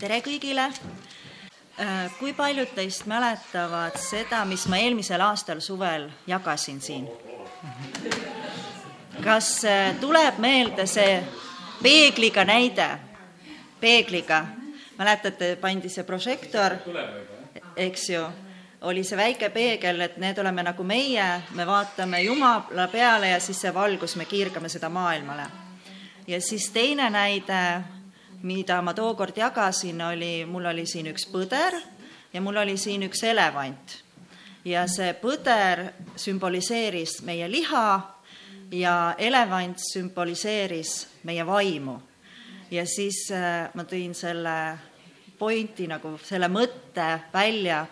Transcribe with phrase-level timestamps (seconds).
[0.00, 0.68] tere kõigile!
[1.80, 7.08] Äh, kui paljud teist mäletavad seda, mis ma eelmisel aastal suvel jagasin siin?
[9.24, 11.20] kas äh, tuleb meelde see
[11.82, 12.88] peegliga näide?
[13.80, 14.42] peegliga,
[14.98, 16.78] mäletate, pandi see prožektor,
[17.76, 18.22] eks ju,
[18.88, 21.26] oli see väike peegel, et need oleme nagu meie,
[21.56, 25.48] me vaatame Jumala peale ja siis see valgus, me kiirgame seda maailmale.
[26.26, 27.60] ja siis teine näide
[28.42, 31.78] mida ma tookord jagasin, oli, mul oli siin üks põder
[32.32, 34.02] ja mul oli siin üks elevant.
[34.64, 38.16] ja see põder sümboliseeris meie liha
[38.74, 42.00] ja elevant sümboliseeris meie vaimu.
[42.70, 44.78] ja siis äh, ma tõin selle
[45.38, 47.86] pointi nagu selle mõtte välja,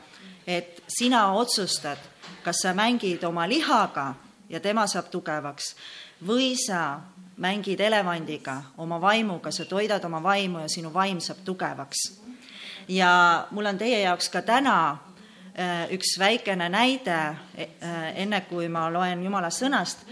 [0.46, 1.98] et sina otsustad,
[2.42, 4.14] kas sa mängid oma lihaga
[4.48, 5.74] ja tema saab tugevaks
[6.26, 7.00] või sa
[7.36, 12.20] mängid elevandiga, oma vaimuga, sa toidad oma vaimu ja sinu vaim saab tugevaks.
[12.88, 14.98] ja mul on teie jaoks ka täna
[15.58, 17.16] äh, üks väikene näide,
[17.58, 20.04] äh, enne kui ma loen Jumala sõnast,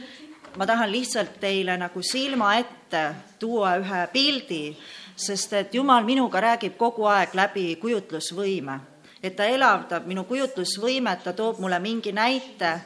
[0.56, 4.76] ma tahan lihtsalt teile nagu silma ette tuua ühe pildi,
[5.16, 8.80] sest et Jumal minuga räägib kogu aeg läbi kujutlusvõime,
[9.22, 12.80] et ta elavdab minu kujutlusvõimet, ta toob mulle mingi näite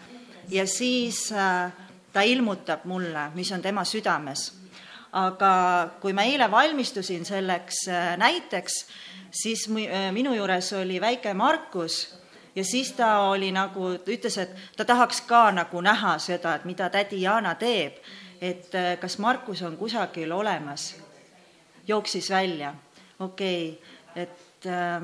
[0.51, 1.86] ja siis äh,
[2.17, 4.53] ta ilmutab mulle, mis on tema südames.
[5.17, 5.51] aga
[6.01, 8.75] kui ma eile valmistusin selleks äh, näiteks,
[9.31, 12.19] siis äh, minu juures oli väike Markus
[12.57, 16.91] ja siis ta oli nagu, ütles, et ta tahaks ka nagu näha seda, et mida
[16.91, 17.97] tädi Jaana teeb,
[18.41, 20.95] et äh, kas Markus on kusagil olemas.
[21.89, 22.75] jooksis välja,
[23.21, 25.01] okei okay,, et Äh,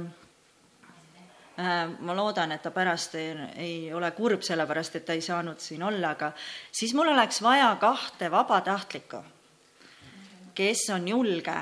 [2.00, 5.82] ma loodan, et ta pärast ei, ei ole kurb, sellepärast et ta ei saanud siin
[5.84, 6.32] olla, aga
[6.72, 9.22] siis mul oleks vaja kahte vabatahtlikku,
[10.54, 11.58] kes on julge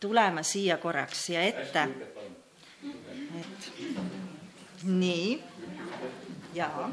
[0.00, 1.88] tulema siia korraks siia ette.
[3.38, 3.70] et
[4.82, 5.42] nii,
[6.54, 6.90] jaa,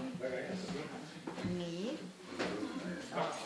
[1.57, 1.99] nii,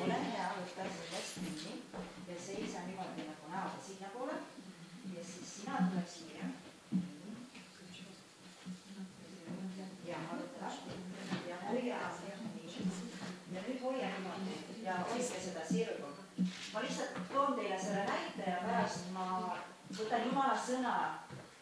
[0.04, 1.82] ole hea, võta sellest kinni
[2.28, 4.40] ja seisa niimoodi nagu näoga sinnapoole
[5.16, 6.30] ja siis sina tuled siia
[13.54, 16.08] ja nüüd hoia niimoodi ja hoidke seda sirgu.
[16.74, 19.26] ma lihtsalt toon teile selle näite ja pärast ma
[19.98, 20.94] võtan jumala sõna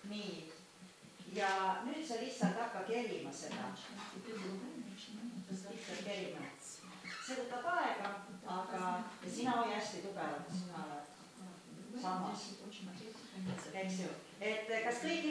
[0.09, 0.51] nii.
[1.33, 1.49] ja
[1.85, 3.71] nüüd sa lihtsalt hakka kerima seda.
[5.49, 6.41] lihtsalt kerima.
[7.27, 8.09] see võtab aega,
[8.59, 8.81] aga
[9.23, 11.05] ja sina hoia hästi tugevalt, sina oled
[12.01, 12.41] sammas.
[13.73, 14.09] eks ju,
[14.41, 15.23] et kas kõik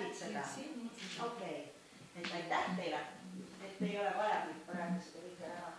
[0.00, 1.26] ilusti nägid seda?
[1.26, 1.58] okei
[2.16, 3.00] et aitäh teile
[3.64, 5.72] et ei ole vaja praegu seda kõike ära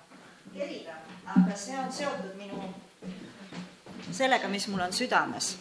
[0.53, 2.61] kerida, aga see on seotud minu
[4.11, 5.57] sellega, mis mul on südames.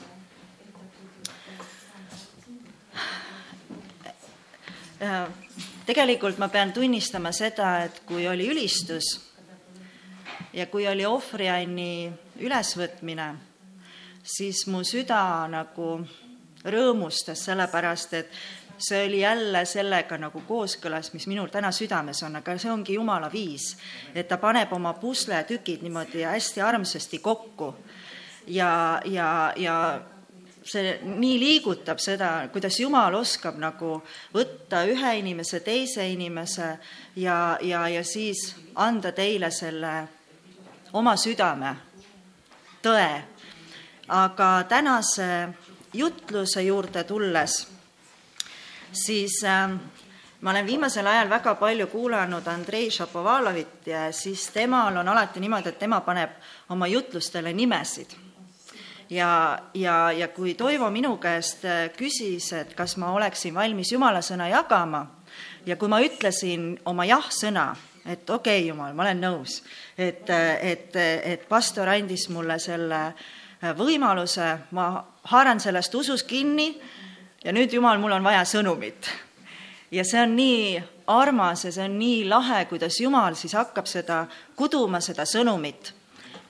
[5.87, 9.13] tegelikult ma pean tunnistama seda, et kui oli ülistus
[10.53, 12.11] ja kui oli ohvrianni
[12.43, 13.29] ülesvõtmine,
[14.23, 16.01] siis mu süda nagu
[16.71, 18.41] rõõmustas, sellepärast et
[18.79, 23.31] see oli jälle sellega nagu kooskõlas, mis minul täna südames on, aga see ongi Jumala
[23.33, 23.73] viis,
[24.15, 27.75] et ta paneb oma pusletükid niimoodi hästi armsasti kokku
[28.47, 29.75] ja, ja, ja
[30.69, 33.99] see nii liigutab seda, kuidas Jumal oskab nagu
[34.35, 36.71] võtta ühe inimese, teise inimese
[37.17, 39.95] ja, ja, ja siis anda teile selle
[40.93, 41.75] oma südame,
[42.85, 43.11] tõe.
[44.09, 45.27] aga tänase
[45.93, 47.67] jutluse juurde tulles
[48.93, 49.71] siis äh,
[50.41, 55.69] ma olen viimasel ajal väga palju kuulanud Andrei Šapovalovit ja siis temal on alati niimoodi,
[55.69, 56.31] et tema paneb
[56.71, 58.11] oma jutlustele nimesid.
[59.11, 64.21] ja, ja, ja kui Toivo minu käest äh, küsis, et kas ma oleksin valmis Jumala
[64.23, 65.07] sõna jagama
[65.67, 67.75] ja kui ma ütlesin oma jah-sõna,
[68.07, 69.63] et okei okay,, Jumal, ma olen nõus,
[69.99, 76.81] et, et, et pastor andis mulle selle äh, võimaluse, ma haaran sellest usus kinni
[77.45, 79.11] ja nüüd, Jumal, mul on vaja sõnumit.
[79.91, 84.27] ja see on nii armas ja see on nii lahe, kuidas Jumal siis hakkab seda
[84.57, 85.93] kuduma, seda sõnumit.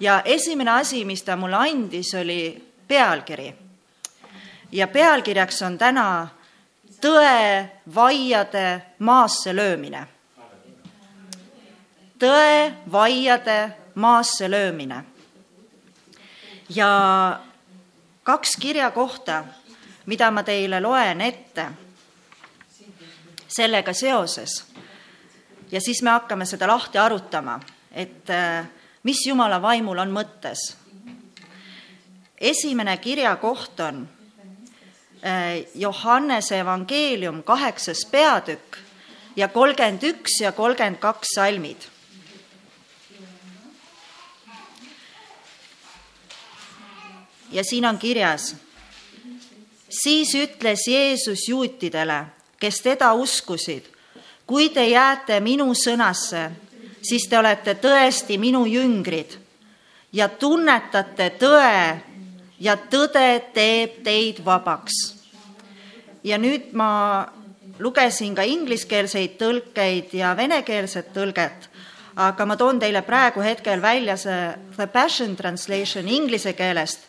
[0.00, 3.54] ja esimene asi, mis ta mulle andis, oli pealkiri.
[4.72, 6.28] ja pealkirjaks on täna
[7.00, 10.06] tõe vaiade maasse löömine.
[12.18, 15.04] tõe vaiade maasse löömine.
[16.68, 17.40] Ja
[18.22, 19.44] kaks kirja kohta
[20.08, 21.66] mida ma teile loen ette
[23.48, 24.64] sellega seoses.
[25.70, 27.58] ja siis me hakkame seda lahti arutama,
[27.92, 28.64] et äh,
[29.04, 30.76] mis Jumala vaimul on mõttes.
[32.40, 34.08] esimene kirja koht on
[35.24, 38.80] äh, Johannese evangeelium, kaheksas peatükk
[39.36, 41.84] ja kolmkümmend üks ja kolmkümmend kaks salmid.
[47.50, 48.54] Ja siin on kirjas.
[49.88, 52.24] siis ütles Jeesus juutidele,
[52.60, 53.84] kes teda uskusid,
[54.46, 56.50] kui te jääte minu sõnasse,
[57.02, 59.38] siis te olete tõesti minu jüngrid
[60.12, 62.00] ja tunnetate tõe
[62.60, 65.16] ja tõde teeb teid vabaks.
[66.24, 67.28] ja nüüd ma
[67.78, 71.68] lugesin ka ingliskeelseid tõlkeid ja venekeelset tõlget,
[72.16, 77.07] aga ma toon teile praegu hetkel välja see The Passion Translation inglise keelest.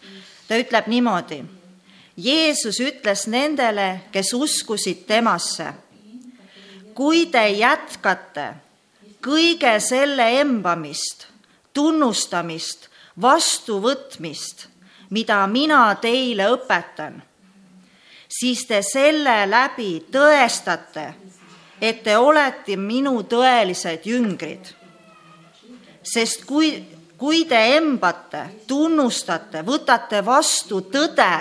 [0.50, 1.44] Ta ütleb niimoodi.
[2.18, 5.74] Jeesus ütles nendele, kes uskusid temasse.
[6.94, 8.56] kui te jätkate
[9.24, 11.28] kõige selle embamist,
[11.74, 12.90] tunnustamist,
[13.22, 14.68] vastuvõtmist
[15.10, 17.20] mida mina teile õpetan,
[18.30, 21.06] siis te selle läbi tõestate,
[21.82, 24.76] et te olete minu tõelised jüngrid.
[26.04, 26.89] sest kui,
[27.20, 31.34] kui te embate, tunnustate, võtate vastu tõde,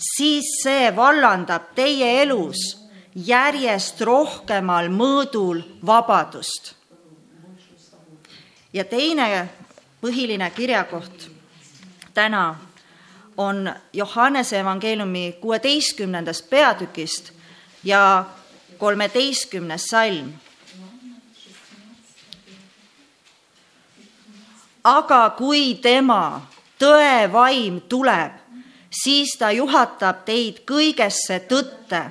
[0.00, 2.62] siis see vallandab teie elus
[3.14, 6.74] järjest rohkemal mõõdul vabadust.
[8.72, 9.48] ja teine
[10.00, 11.30] põhiline kirjakoht
[12.14, 12.56] täna
[13.36, 17.32] on Johannese evangeeliumi kuueteistkümnendast peatükist
[17.84, 18.24] ja
[18.78, 20.32] kolmeteistkümnes salm.
[24.84, 26.40] Aga kui tema
[26.80, 28.32] tõevaim tuleb,
[28.90, 32.02] siis ta juhatab teid kõigesse tõtte,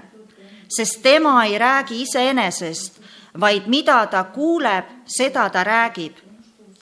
[0.70, 3.00] sest tema ei räägi iseenesest,
[3.40, 6.18] vaid mida ta kuuleb, seda ta räägib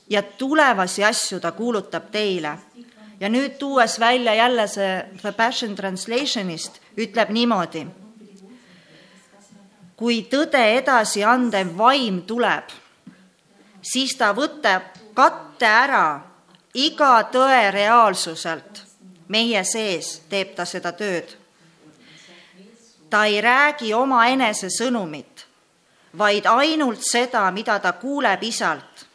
[0.10, 2.57] ja tulevasi asju ta kuulutab teile
[3.19, 7.88] ja nüüd tuues välja jälle see The Passion Translationist, ütleb niimoodi.
[9.98, 12.69] kui tõde edasi andev vaim tuleb,
[13.81, 16.21] siis ta võtab katte ära
[16.77, 18.83] iga tõe reaalsuselt.
[19.27, 21.33] meie sees teeb ta seda tööd.
[23.09, 25.45] ta ei räägi omaenese sõnumit,
[26.17, 29.07] vaid ainult seda, mida ta kuuleb isalt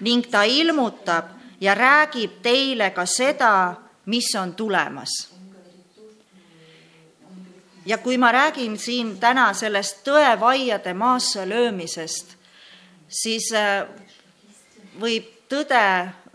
[0.00, 1.24] ning ta ilmutab
[1.60, 3.74] ja räägib teile ka seda,
[4.06, 5.10] mis on tulemas.
[7.86, 12.36] ja kui ma räägin siin täna sellest tõevaiade maasse löömisest,
[13.08, 13.86] siis äh,
[15.00, 15.82] võib tõde,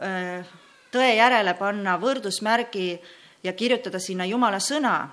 [0.02, 0.46] äh,
[0.92, 3.00] tõe järele panna võrdusmärgi
[3.44, 5.10] ja kirjutada sinna Jumala sõna.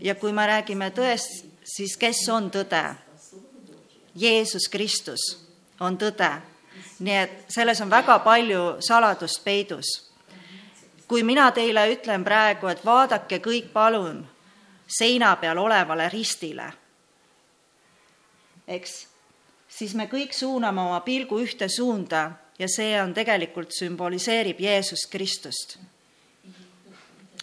[0.00, 2.94] ja kui me räägime tõest, siis kes on tõde?
[4.14, 5.38] Jeesus Kristus
[5.80, 6.30] on tõde
[6.98, 9.86] nii et selles on väga palju saladust peidus.
[11.08, 14.26] kui mina teile ütlen praegu, et vaadake kõik palun
[14.86, 16.66] seina peal olevale ristile,
[18.68, 19.06] eks,
[19.68, 25.78] siis me kõik suuname oma pilgu ühte suunda ja see on tegelikult sümboliseerib Jeesus Kristust.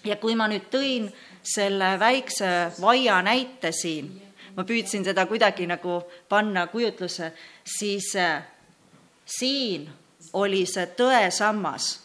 [0.06, 1.08] ja kui ma nüüd tõin
[1.42, 2.50] selle väikse
[2.82, 4.12] vaia näite siin,
[4.56, 7.32] ma püüdsin seda kuidagi nagu panna kujutluse,
[7.66, 8.12] siis
[9.26, 9.90] siin
[10.34, 12.02] oli see tõesammas.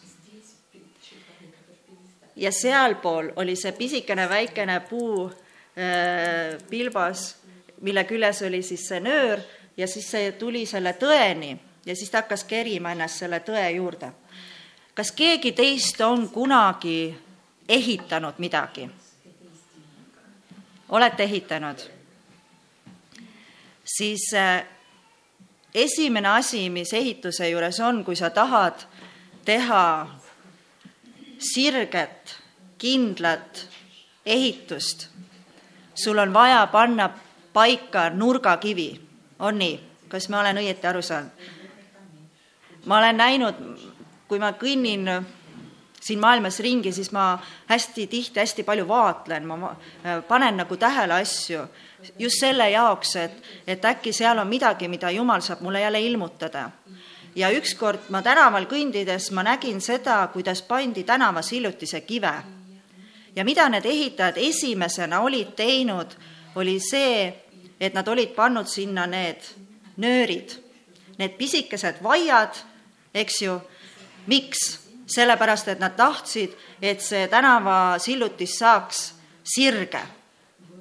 [2.35, 7.35] ja sealpool oli see pisikene väikene puu äh, pilbas,
[7.81, 9.43] mille küljes oli siis see nöör
[9.77, 11.51] ja siis see tuli selle tõeni
[11.85, 14.11] ja siis ta hakkas kerima ennast selle tõe juurde.
[14.93, 17.17] kas keegi teist on kunagi
[17.69, 18.89] ehitanud midagi?
[20.89, 21.79] olete ehitanud?
[23.97, 24.65] siis äh,
[25.73, 28.85] esimene asi, mis ehituse juures on, kui sa tahad
[29.45, 30.07] teha
[31.39, 32.37] sirget,
[32.77, 33.67] kindlat
[34.25, 35.07] ehitust,
[35.95, 37.09] sul on vaja panna
[37.53, 39.01] paika nurgakivi,
[39.39, 39.79] on nii?
[40.11, 41.60] kas ma olen õieti aru saanud?
[42.85, 43.55] Ma olen näinud,
[44.27, 45.07] kui ma kõnnin
[46.01, 49.75] siin maailmas ringi, siis ma hästi tihti hästi palju vaatlen, ma
[50.27, 51.67] panen nagu tähele asju
[52.19, 56.69] just selle jaoks, et, et äkki seal on midagi, mida Jumal saab mulle jälle ilmutada.
[57.35, 62.33] ja ükskord ma tänaval kõndides, ma nägin seda, kuidas pandi tänavas hiljutise kive.
[63.35, 66.17] ja mida need ehitajad esimesena olid teinud,
[66.55, 67.33] oli see,
[67.79, 69.41] et nad olid pannud sinna need
[69.97, 70.51] nöörid,
[71.17, 72.70] need pisikesed vaiad,
[73.13, 73.59] eks ju,
[74.27, 74.79] miks?
[75.11, 78.99] sellepärast, et nad tahtsid, et see tänavasillutis saaks
[79.43, 79.99] sirge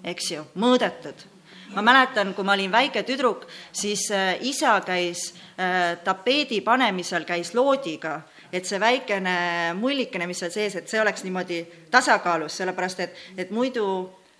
[0.05, 1.27] eks ju, mõõdetud.
[1.75, 7.55] ma mäletan, kui ma olin väike tüdruk, siis äh, isa käis äh, tapeedi panemisel, käis
[7.55, 8.21] loodiga
[8.53, 11.61] et see väikene mullikene, mis seal sees, et see oleks niimoodi
[11.91, 13.85] tasakaalus, sellepärast et, et muidu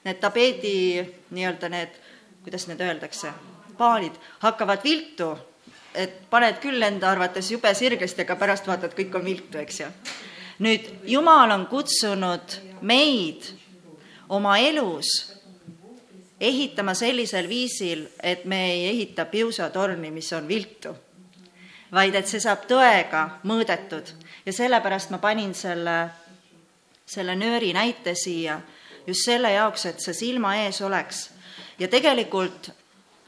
[0.05, 0.75] need tapeedi
[1.31, 1.95] nii-öelda need,
[2.43, 3.31] kuidas need öeldakse,
[3.79, 5.31] paalid hakkavad viltu,
[5.95, 9.91] et paned küll enda arvates jube sirgesti, aga pärast vaatad, kõik on viltu, eks ju.
[10.65, 13.51] nüüd Jumal on kutsunud meid
[14.29, 15.11] oma elus
[16.41, 20.95] ehitama sellisel viisil, et me ei ehita piusatorni, mis on viltu
[21.93, 24.13] vaid et see saab tõega mõõdetud
[24.47, 25.97] ja sellepärast ma panin selle,
[27.07, 28.61] selle nööri näite siia
[29.07, 31.31] just selle jaoks, et see silma ees oleks.
[31.79, 32.71] ja tegelikult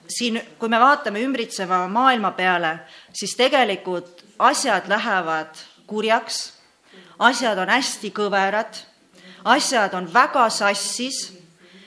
[0.09, 2.79] siin, kui me vaatame ümbritseva maailma peale,
[3.13, 6.53] siis tegelikult asjad lähevad kurjaks,
[7.19, 8.83] asjad on hästi kõverad,
[9.45, 11.31] asjad on väga sassis,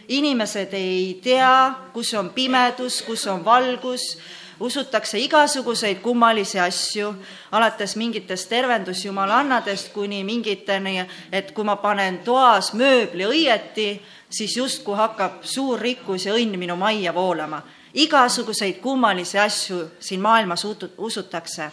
[0.07, 4.15] inimesed ei tea, kus on pimedus, kus on valgus.
[4.55, 7.09] Usutakse igasuguseid kummalisi asju,
[7.51, 13.89] alates mingitest tervendusjumalannadest kuni mingiteni, et kui ma panen toas mööbli õieti,
[14.31, 17.59] siis justkui hakkab suur rikkus ja õnn minu majja voolama.
[17.95, 20.65] Igasuguseid kummalisi asju siin maailmas
[20.97, 21.71] usutakse.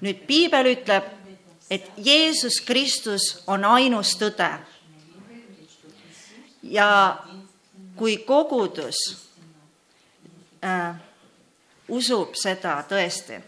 [0.00, 1.04] nüüd piibel ütleb,
[1.70, 4.50] et Jeesus Kristus on ainus tõde.
[6.62, 7.18] ja
[7.96, 8.96] kui kogudus
[10.64, 10.94] äh,
[11.88, 13.40] usub seda tõesti,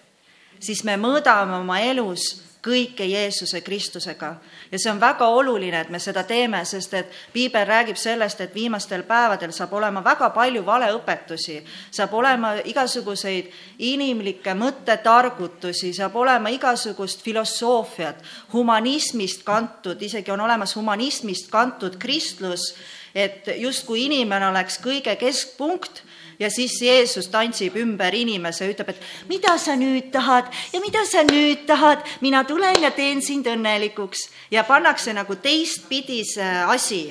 [0.60, 4.36] siis me mõõdame oma elus kõike Jeesuse Kristusega.
[4.70, 8.54] Ja see on väga oluline, et me seda teeme, sest et piibel räägib sellest, et
[8.54, 11.58] viimastel päevadel saab olema väga palju valeõpetusi,
[11.90, 13.50] saab olema igasuguseid
[13.82, 18.22] inimlikke mõttetargutusi, saab olema igasugust filosoofiat,
[18.54, 22.72] humanismist kantud, isegi on olemas humanismist kantud kristlus,
[23.14, 26.04] et justkui inimene oleks kõige keskpunkt
[26.42, 30.50] ja siis Jeesus tantsib ümber inimese, ütleb, et mida sa nüüd tahad?
[30.72, 34.26] Ja mida sa nüüd tahad, mina tulen ja teen sind õnnelikuks.
[34.50, 37.04] Ja pannakse nagu teistpidi see asi.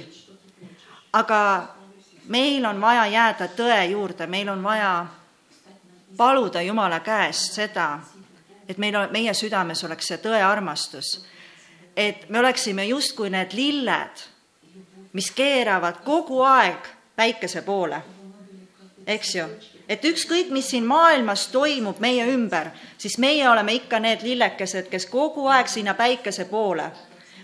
[1.13, 1.67] aga
[2.31, 5.05] meil on vaja jääda tõe juurde, meil on vaja
[6.17, 7.99] paluda Jumala käest seda,
[8.67, 11.25] et meil on, meie südames oleks see tõe armastus.
[11.95, 14.23] et me oleksime justkui need lilled,
[15.13, 18.01] mis keeravad kogu aeg päikese poole
[19.07, 19.45] eks ju,
[19.89, 25.07] et ükskõik, mis siin maailmas toimub meie ümber, siis meie oleme ikka need lillekesed, kes
[25.11, 26.91] kogu aeg sinna päikese poole.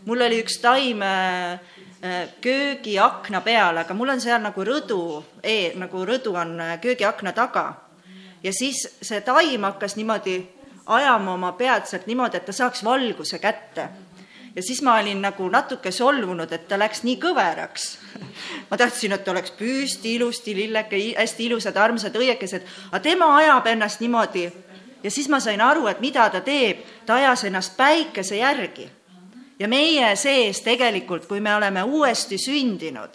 [0.06, 1.60] mul oli üks taim äh,
[2.04, 7.34] äh, köögiakna peal, aga mul on seal nagu rõdu e,, nagu rõdu on äh, köögiakna
[7.34, 7.74] taga.
[8.44, 10.48] ja siis see taim hakkas niimoodi
[10.86, 13.90] ajama oma pead sealt niimoodi, et ta saaks valguse kätte
[14.58, 17.84] ja siis ma olin nagu natuke solvunud, et ta läks nii kõveraks.
[18.70, 24.02] ma tahtsin, et oleks püsti, ilusti lilleke, hästi ilusad, armsad õiekesed, aga tema ajab ennast
[24.02, 24.52] niimoodi.
[25.04, 28.90] ja siis ma sain aru, et mida ta teeb, ta ajas ennast päikese järgi.
[29.60, 33.14] ja meie sees tegelikult, kui me oleme uuesti sündinud,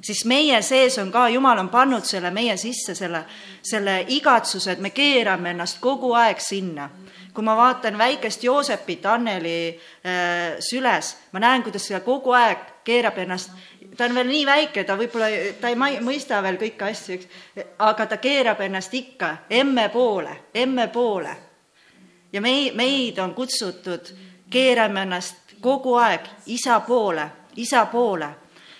[0.00, 3.24] siis meie sees on ka, Jumal on pannud selle meie sisse, selle,
[3.62, 6.88] selle igatsuse, et me keerame ennast kogu aeg sinna
[7.34, 13.18] kui ma vaatan väikest Joosepit Anneli äh, süles, ma näen, kuidas ta kogu aeg keerab
[13.18, 13.50] ennast,
[13.96, 18.06] ta on veel nii väike, ta võib-olla, ta ei mõista veel kõiki asju, eks, aga
[18.06, 21.36] ta keerab ennast ikka emme poole, emme poole.
[22.32, 24.14] ja mei-, meid on kutsutud,
[24.50, 28.28] keerame ennast kogu aeg isa poole, isa poole.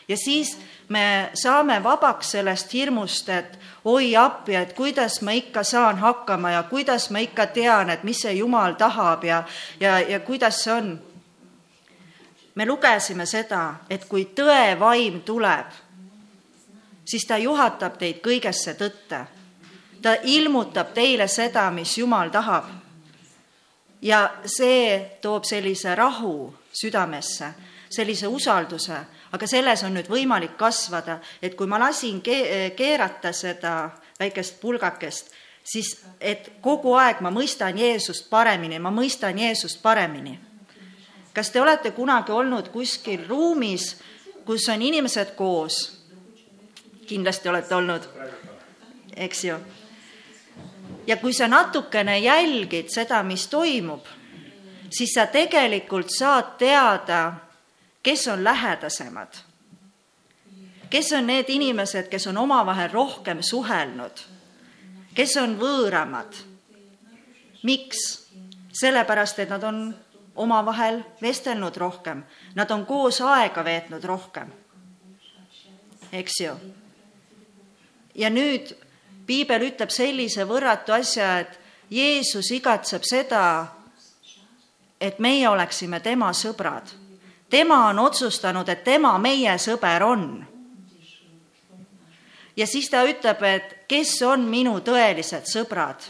[0.08, 0.56] Ja siis
[0.88, 6.62] me saame vabaks sellest hirmust, et oi appi, et kuidas ma ikka saan hakkama ja
[6.62, 9.42] kuidas ma ikka tean, et mis see Jumal tahab ja,
[9.80, 11.00] ja, ja kuidas see on.
[12.54, 15.72] me lugesime seda, et kui tõe vaim tuleb,
[17.04, 19.24] siis ta juhatab teid kõigesse tõtte.
[20.02, 22.64] ta ilmutab teile seda, mis Jumal tahab.
[24.02, 27.54] ja see toob sellise rahu südamesse,
[27.90, 28.98] sellise usalduse
[29.34, 33.74] aga selles on nüüd võimalik kasvada, et kui ma lasin ke-, keerata seda
[34.20, 35.32] väikest pulgakest,
[35.64, 40.38] siis et kogu aeg ma mõistan Jeesust paremini, ma mõistan Jeesust paremini.
[41.34, 43.96] kas te olete kunagi olnud kuskil ruumis,
[44.46, 46.04] kus on inimesed koos?
[47.06, 48.02] kindlasti olete olnud,
[49.16, 49.56] eks ju.
[51.06, 54.06] ja kui sa natukene jälgid seda, mis toimub,
[54.90, 57.43] siis sa tegelikult saad teada,
[58.04, 59.40] kes on lähedasemad,
[60.90, 64.20] kes on need inimesed, kes on omavahel rohkem suhelnud,
[65.14, 66.36] kes on võõramad.
[67.62, 68.24] miks?
[68.74, 69.94] sellepärast, et nad on
[70.34, 74.52] omavahel vestelnud rohkem, nad on koos aega veetnud rohkem.
[76.12, 76.56] eks ju?
[78.14, 78.74] ja nüüd
[79.26, 83.44] piibel ütleb sellise võrratu asja, et Jeesus igatseb seda,
[85.00, 87.03] et meie oleksime tema sõbrad.
[87.54, 90.46] Tema on otsustanud, et tema meie sõber on.
[92.56, 96.02] ja siis ta ütleb, et kes on minu tõelised sõbrad?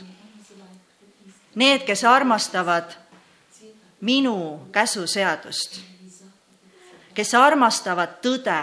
[1.55, 2.97] Need, kes armastavad
[4.01, 5.81] minu käsuseadust,
[7.15, 8.57] kes armastavad tõde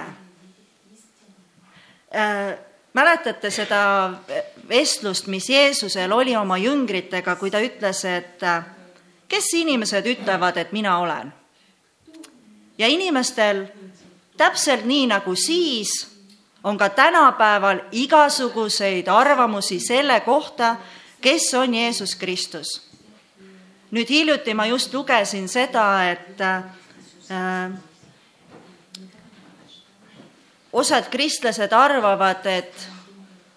[2.17, 2.57] äh,
[2.93, 3.83] mäletate seda
[4.69, 8.41] vestlust, mis Jeesusel oli oma jüngritega, kui ta ütles, et
[9.29, 11.40] kes inimesed ütlevad, et mina olen?
[12.81, 13.65] Ja inimestel
[14.37, 15.91] täpselt nii nagu siis,
[16.63, 20.75] on ka tänapäeval igasuguseid arvamusi selle kohta,
[21.21, 22.81] kes on Jeesus Kristus.
[23.91, 27.71] nüüd hiljuti ma just lugesin seda, et äh,
[30.73, 32.87] osad kristlased arvavad, et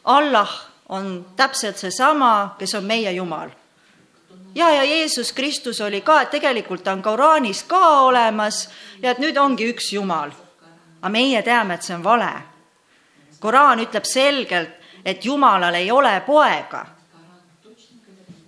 [0.05, 0.51] Allah
[0.89, 3.51] on täpselt seesama, kes on meie Jumal.
[4.55, 8.69] Ja, ja Jeesus Kristus oli ka, et tegelikult on Koraanis ka olemas
[9.03, 10.31] ja et nüüd ongi üks Jumal.
[11.03, 12.33] aga meie teame, et see on vale.
[13.41, 14.71] Koraan ütleb selgelt,
[15.05, 16.87] et Jumalal ei ole poega.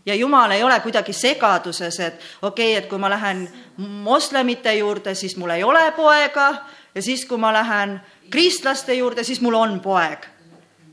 [0.07, 5.15] ja Jumal ei ole kuidagi segaduses, et okei okay,, et kui ma lähen moslemite juurde,
[5.15, 6.55] siis mul ei ole poega
[6.95, 10.27] ja siis, kui ma lähen kristlaste juurde, siis mul on poeg.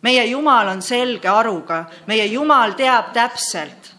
[0.01, 3.92] meie Jumal on selge aruga, meie Jumal teab täpselt,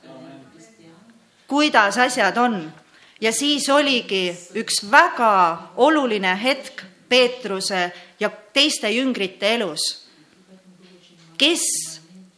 [1.55, 2.73] kuidas asjad on.
[3.21, 10.09] ja siis oligi üks väga oluline hetk Peetruse ja teiste jüngrite elus.
[11.39, 11.63] kes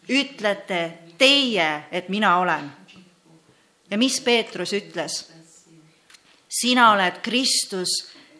[0.09, 2.73] ütlete teie, et mina olen?
[3.91, 5.25] ja mis Peetrus ütles?
[6.49, 7.89] sina oled Kristus,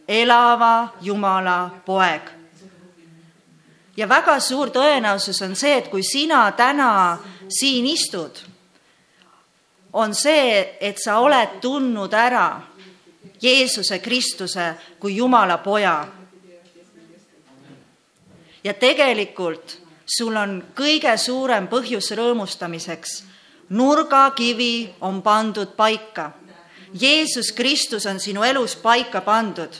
[0.09, 2.29] elava Jumala poeg
[3.97, 7.17] ja väga suur tõenäosus on see, et kui sina täna
[7.49, 8.45] siin istud,
[9.97, 12.49] on see, et sa oled tundnud ära
[13.41, 16.07] Jeesuse Kristuse kui Jumala poja.
[18.65, 23.23] ja tegelikult sul on kõige suurem põhjus rõõmustamiseks.
[23.69, 26.33] nurgakivi on pandud paika.
[27.01, 29.73] Jeesus Kristus on sinu elus paika pandud.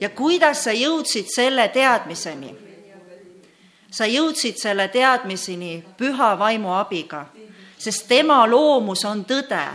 [0.00, 2.68] ja kuidas sa jõudsid selle teadmiseni
[3.90, 7.26] sa jõudsid selle teadmiseni püha vaimu abiga,
[7.78, 9.66] sest tema loomus on tõde.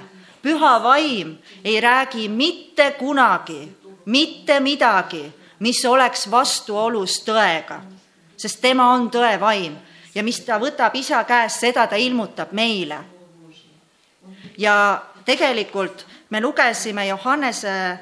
[0.42, 5.24] püha vaim ei räägi mitte kunagi mitte midagi,
[5.60, 7.80] mis oleks vastuolus tõega,
[8.38, 9.76] sest tema on tõe vaim
[10.16, 13.00] ja mis ta võtab isa käest, seda ta ilmutab meile.
[14.58, 18.00] ja tegelikult me lugesime Johannese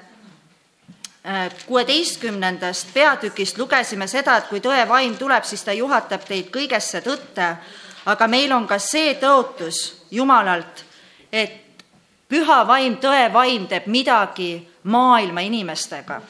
[1.68, 7.56] kuueteistkümnendast peatükist lugesime seda, et kui tõevaim tuleb, siis ta juhatab teid kõigesse tõtte,
[8.06, 10.84] aga meil on ka see tõotus Jumalalt,
[11.32, 11.86] et
[12.28, 16.22] püha vaim, tõevaim teeb midagi maailma inimestega.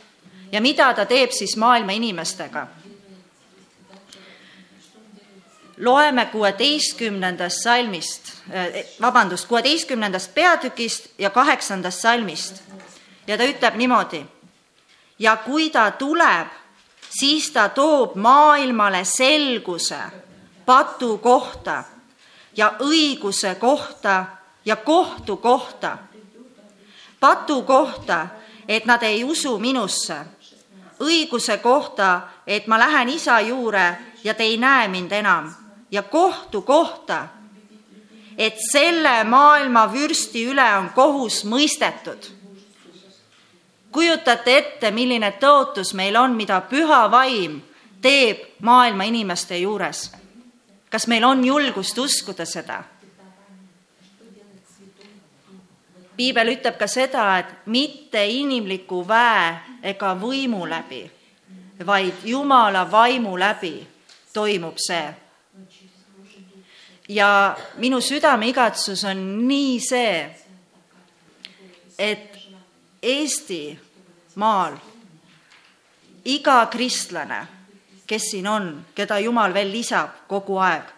[0.51, 2.67] ja mida ta teeb siis maailma inimestega?
[5.81, 12.61] loeme kuueteistkümnendast salmist, eh, vabandust, kuueteistkümnendast peatükist ja kaheksandast salmist
[13.27, 14.25] ja ta ütleb niimoodi
[15.19, 16.47] ja kui ta tuleb,
[17.09, 19.99] siis ta toob maailmale selguse
[20.65, 21.83] patu kohta
[22.57, 24.25] ja õiguse kohta
[24.65, 25.97] ja kohtu kohta.
[27.19, 28.27] patu kohta,
[28.67, 30.15] et nad ei usu minusse.
[30.99, 35.53] õiguse kohta, et ma lähen isa juure ja te ei näe mind enam.
[35.91, 37.27] ja kohtu kohta,
[38.37, 42.41] et selle maailma vürsti üle on kohus mõistetud
[43.91, 47.59] kujutate ette, milline tõotus meil on, mida püha vaim
[48.01, 50.20] teeb maailma inimeste juures?
[50.91, 52.83] Kas meil on julgust uskuda seda?
[56.21, 59.55] piibel ütleb ka seda, et mitte inimliku väe
[59.93, 61.01] ega võimu läbi,
[61.85, 63.73] vaid Jumala vaimu läbi
[64.33, 65.07] toimub see.
[67.09, 70.35] ja minu südameigatsus on nii see,
[71.97, 72.37] et
[73.01, 74.75] Eestimaal
[76.25, 77.39] iga kristlane,
[78.11, 80.89] kes siin on, keda Jumal veel lisab kogu aeg,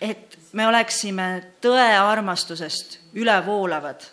[0.00, 1.26] et me oleksime
[1.62, 4.04] tõe armastusest ülevoolavad,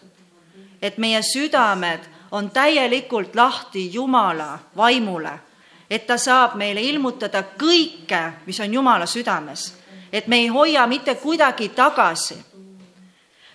[0.81, 5.35] et meie südamed on täielikult lahti Jumala vaimule,
[5.89, 9.67] et ta saab meile ilmutada kõike, mis on Jumala südames,
[10.11, 12.39] et me ei hoia mitte kuidagi tagasi.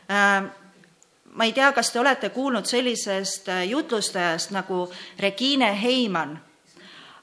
[0.07, 0.47] Äh,
[1.35, 4.87] ma ei tea, kas te olete kuulnud sellisest äh, jutlustajast nagu
[5.19, 6.39] Regine Heimann,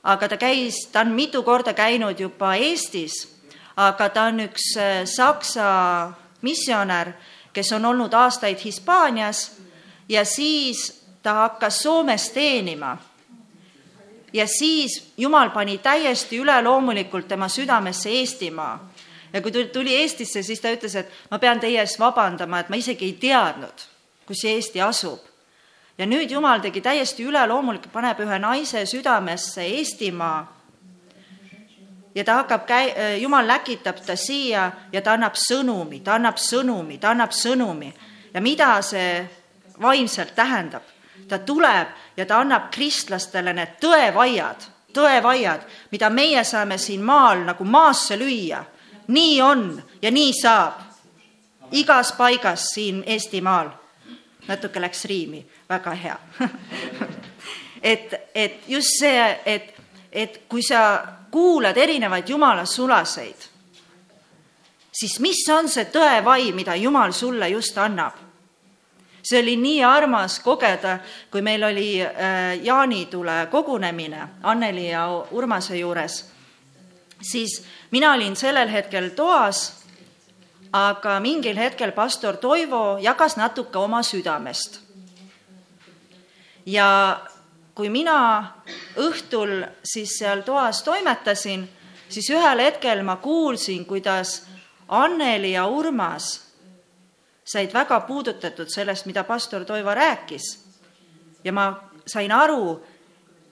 [0.03, 3.27] aga ta käis, ta on mitu korda käinud juba Eestis,
[3.75, 7.13] aga ta on üks äh, saksa missionär,
[7.53, 9.51] kes on olnud aastaid Hispaanias
[10.09, 12.97] ja siis ta hakkas Soomes teenima.
[14.33, 18.89] ja siis Jumal pani täiesti üleloomulikult tema südamesse Eestimaa.
[19.33, 22.75] ja kui tuli Eestisse, siis ta ütles, et ma pean teie ees vabandama, et ma
[22.75, 23.87] isegi ei teadnud,
[24.25, 25.28] kus Eesti asub.
[25.99, 30.47] Ja nüüd Jumal tegi täiesti üleloomulikult, paneb ühe naise südamesse Eestimaa
[32.15, 36.97] ja ta hakkab käi-, Jumal läkitab ta siia ja ta annab sõnumi, ta annab sõnumi,
[36.99, 37.93] ta annab sõnumi.
[38.33, 39.29] ja mida see
[39.81, 40.83] vaimselt tähendab?
[41.27, 47.63] ta tuleb ja ta annab kristlastele need tõevaiad, tõevaiad, mida meie saame siin maal nagu
[47.63, 48.63] maasse lüüa.
[49.07, 50.73] nii on ja nii saab.
[51.71, 53.69] igas paigas siin Eestimaal.
[54.49, 56.17] Natuke läks riimi, väga hea.
[57.81, 59.69] Et, et just see, et,
[60.11, 60.99] et kui sa
[61.31, 63.45] kuulad erinevaid Jumala sulaseid,
[64.91, 68.25] siis mis on see tõevai, mida Jumal sulle just annab?
[69.23, 70.97] see oli nii armas kogeda,
[71.31, 76.25] kui meil oli äh, jaanitule kogunemine Anneli ja Urmase juures,
[77.21, 79.78] siis mina olin sellel hetkel toas,
[80.73, 84.79] aga mingil hetkel pastor Toivo jagas natuke oma südamest.
[86.65, 87.19] ja
[87.73, 88.53] kui mina
[88.97, 91.69] õhtul siis seal toas toimetasin,
[92.09, 94.43] siis ühel hetkel ma kuulsin, kuidas
[94.89, 96.49] Anneli ja Urmas
[97.45, 100.65] said väga puudutatud sellest, mida pastor Toivo rääkis.
[101.43, 102.81] ja ma sain aru,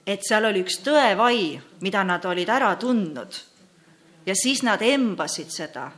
[0.06, 3.34] et seal oli üks tõevai, mida nad olid ära tundnud.
[4.26, 5.90] ja siis nad embasid seda,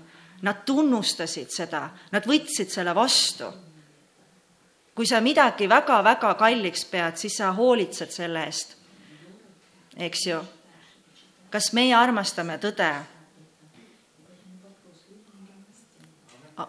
[0.43, 3.51] nad tunnustasid seda, nad võtsid selle vastu
[5.01, 8.77] kui sa midagi väga-väga kalliks pead, siis sa hoolitsed selle eest.
[9.97, 10.41] eks ju?
[11.51, 12.91] kas meie armastame tõde?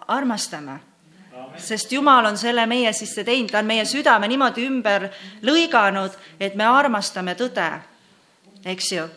[0.07, 0.77] armastame,
[1.57, 5.09] sest Jumal on selle meie sisse teinud, ta on meie südame niimoodi ümber
[5.43, 7.67] lõiganud, et me armastame tõde,
[8.63, 9.09] eks ju.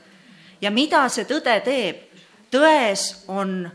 [0.60, 2.02] ja mida see tõde teeb?
[2.50, 3.70] tões on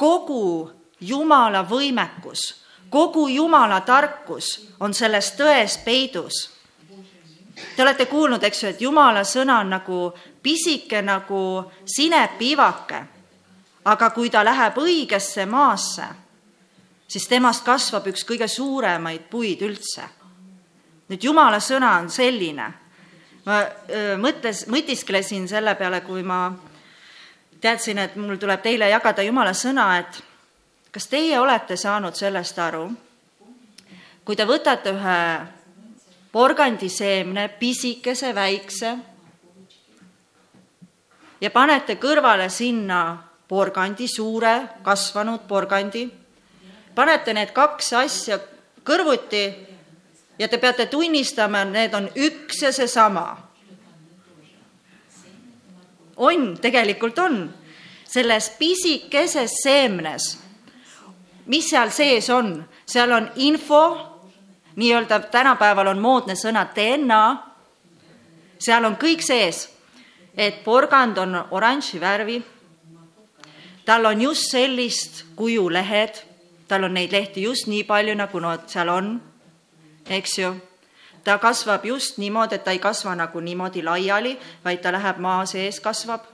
[0.00, 2.60] kogu Jumala võimekus
[2.90, 6.50] kogu Jumala tarkus on selles tões peidus.
[7.76, 10.00] Te olete kuulnud, eks ju, et Jumala sõna on nagu
[10.42, 11.42] pisike nagu
[11.84, 13.00] sinepiivake,
[13.84, 16.06] aga kui ta läheb õigesse maasse,
[17.08, 20.08] siis temast kasvab üks kõige suuremaid puid üldse.
[21.08, 22.72] nüüd Jumala sõna on selline.
[23.44, 23.64] ma
[24.16, 26.52] mõtles, mõtisklesin selle peale, kui ma
[27.60, 30.20] teadsin, et mul tuleb teile jagada Jumala sõna, et
[30.90, 32.88] kas teie olete saanud sellest aru,
[34.24, 35.20] kui te võtate ühe
[36.32, 38.92] porgandiseemne, pisikese, väikse
[41.40, 43.02] ja panete kõrvale sinna
[43.48, 44.54] porgandi, suure
[44.86, 46.04] kasvanud porgandi,
[46.94, 48.38] panete need kaks asja
[48.86, 49.44] kõrvuti
[50.38, 53.49] ja te peate tunnistama, need on üks ja seesama.
[56.20, 57.42] On, tegelikult on.
[58.10, 60.36] selles pisikeses seemnes
[61.50, 62.52] mis seal sees on?
[62.86, 63.82] seal on info,
[64.76, 67.22] nii-öelda tänapäeval on moodne sõna DNA,
[68.58, 69.64] seal on kõik sees,
[70.34, 72.38] et porgand on oranži värvi,
[73.86, 76.22] tal on just sellist kuju lehed,
[76.68, 79.14] tal on neid lehti just nii palju, nagu nad seal on,
[80.06, 80.54] eks ju
[81.24, 85.46] ta kasvab just niimoodi, et ta ei kasva nagu niimoodi laiali, vaid ta läheb maa
[85.46, 86.24] sees, kasvab,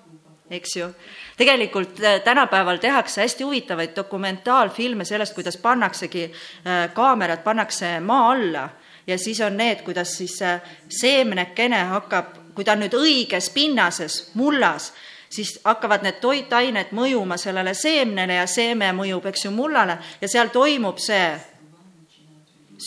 [0.50, 0.90] eks ju
[1.36, 8.68] tegelikult äh, tänapäeval tehakse hästi huvitavaid dokumentaalfilme sellest, kuidas pannaksegi äh, kaamerad, pannakse maa alla
[9.06, 14.30] ja siis on need, kuidas siis äh, seemnekene hakkab, kui ta on nüüd õiges pinnases,
[14.34, 14.92] mullas,
[15.30, 20.48] siis hakkavad need toitained mõjuma sellele seemnele ja seeme mõjub, eks ju, mullale ja seal
[20.54, 21.28] toimub see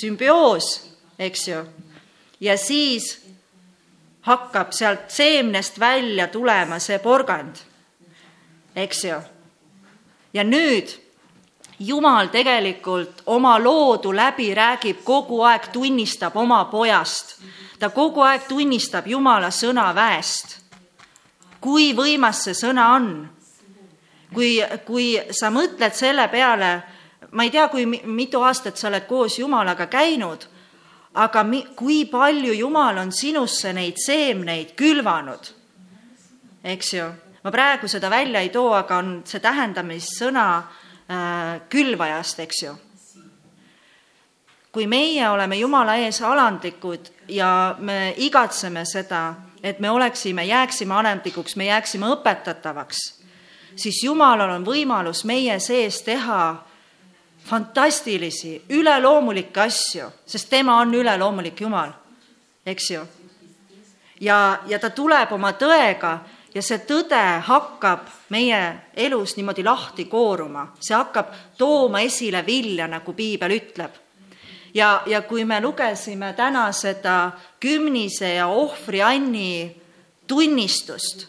[0.01, 0.71] sümbioos,
[1.19, 1.61] eks ju.
[2.39, 3.21] Ja siis
[4.21, 7.69] hakkab sealt seemnest välja tulema see porgand
[8.75, 9.21] eks ju.
[10.33, 10.97] ja nüüd
[11.79, 17.39] Jumal tegelikult oma loodu läbi räägib, kogu aeg tunnistab oma pojast.
[17.79, 20.59] ta kogu aeg tunnistab Jumala sõna väest.
[21.61, 23.29] kui võimas see sõna on.
[24.33, 26.83] kui, kui sa mõtled selle peale,
[27.31, 30.45] ma ei tea, kui mitu aastat sa oled koos Jumalaga käinud,
[31.13, 35.49] aga mi, kui palju Jumal on sinusse neid seemneid külvanud,
[36.63, 37.07] eks ju
[37.43, 42.75] ma praegu seda välja ei too, aga on see tähendamissõna äh, külvajast, eks ju.
[44.71, 51.55] kui meie oleme Jumala ees alandlikud ja me igatseme seda, et me oleksime, jääksime alandlikuks,
[51.55, 52.99] me jääksime õpetatavaks,
[53.75, 56.68] siis Jumalal on võimalus meie sees teha
[57.49, 61.91] fantastilisi, üleloomulikke asju, sest tema on üleloomulik Jumal,
[62.65, 63.01] eks ju.
[64.21, 66.19] ja, ja ta tuleb oma tõega
[66.53, 68.61] ja see tõde hakkab meie
[68.97, 73.91] elus niimoodi lahti kooruma, see hakkab tooma esile vilja, nagu piibel ütleb.
[74.73, 79.75] ja, ja kui me lugesime täna seda kümnise ja ohvri Anni
[80.27, 81.27] tunnistust,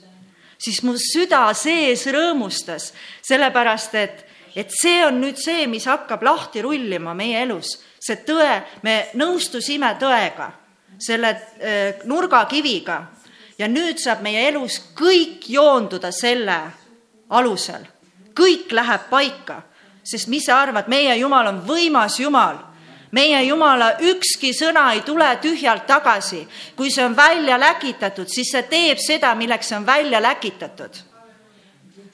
[0.59, 4.27] siis mu süda sees rõõmustas, sellepärast et,
[4.57, 9.95] et see on nüüd see, mis hakkab lahti rullima meie elus, see tõe, me nõustusime
[10.01, 10.51] tõega,
[11.01, 13.01] selle äh, nurgakiviga
[13.61, 16.59] ja nüüd saab meie elus kõik joonduda selle
[17.31, 17.85] alusel.
[18.35, 19.63] kõik läheb paika,
[20.07, 22.57] sest mis sa arvad, meie Jumal on võimas Jumal.
[23.11, 26.49] meie Jumala ükski sõna ei tule tühjalt tagasi.
[26.77, 30.97] kui see on välja läkitatud, siis see teeb seda, milleks see on välja läkitatud.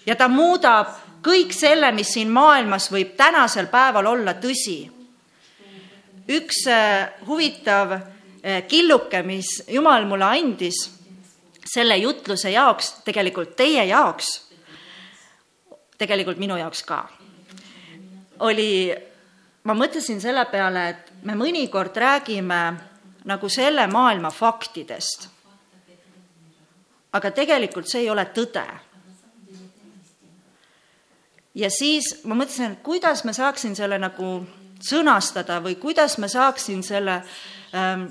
[0.07, 0.87] ja ta muudab
[1.27, 4.85] kõik selle, mis siin maailmas võib tänasel päeval olla tõsi.
[6.29, 10.97] üks äh, huvitav äh, killuke, mis Jumal mulle andis
[11.67, 14.31] selle jutluse jaoks, tegelikult teie jaoks,
[15.99, 17.01] tegelikult minu jaoks ka,
[18.47, 18.95] oli,
[19.65, 22.61] ma mõtlesin selle peale, et me mõnikord räägime
[23.27, 25.29] nagu selle maailma faktidest.
[27.17, 28.65] aga tegelikult see ei ole tõde.
[31.57, 34.45] Ja siis ma mõtlesin, et kuidas ma saaksin selle nagu
[34.85, 37.21] sõnastada või kuidas ma saaksin selle
[37.75, 38.07] ähm,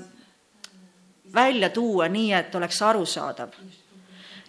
[1.34, 3.54] välja tuua nii, et oleks arusaadav.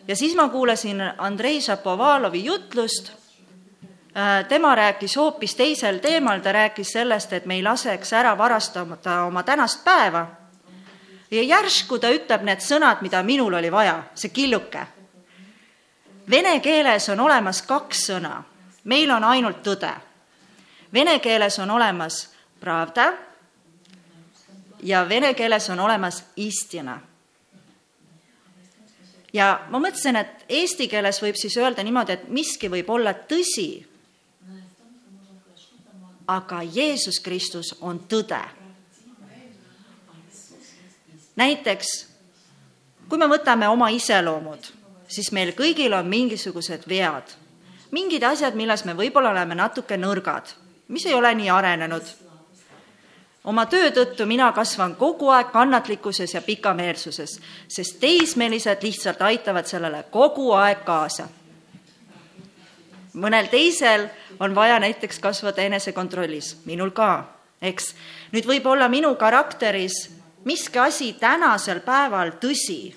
[0.08, 3.12] ja siis ma kuulasin Andrei Šapovalovi jutlust,
[4.18, 9.24] äh, tema rääkis hoopis teisel teemal, ta rääkis sellest, et me ei laseks ära varastada
[9.24, 10.28] oma tänast päeva.
[11.32, 14.88] ja järsku ta ütleb need sõnad, mida minul oli vaja, see killuke.
[16.30, 18.44] Vene keeles on olemas kaks sõna,
[18.88, 19.92] meil on ainult tõde.
[20.94, 22.22] Vene keeles on olemas
[22.60, 23.12] pravda
[24.84, 27.00] ja vene keeles on olemas istina.
[29.34, 33.86] ja ma mõtlesin, et eesti keeles võib siis öelda niimoodi, et miski võib olla tõsi,
[36.28, 38.42] aga Jeesus Kristus on tõde.
[41.36, 42.08] näiteks
[43.10, 44.72] kui me võtame oma iseloomud,
[45.08, 47.36] siis meil kõigil on mingisugused vead,
[47.92, 50.54] mingid asjad, milles me võib-olla oleme natuke nõrgad,
[50.88, 52.16] mis ei ole nii arenenud
[53.48, 60.04] oma töö tõttu mina kasvan kogu aeg kannatlikkuses ja pikameelsuses, sest teismelised lihtsalt aitavad sellele
[60.12, 61.28] kogu aeg kaasa.
[63.14, 67.26] mõnel teisel on vaja näiteks kasvada enesekontrollis, minul ka,
[67.62, 67.96] eks.
[68.32, 72.96] nüüd võib olla minu karakteris miski asi tänasel päeval tõsi.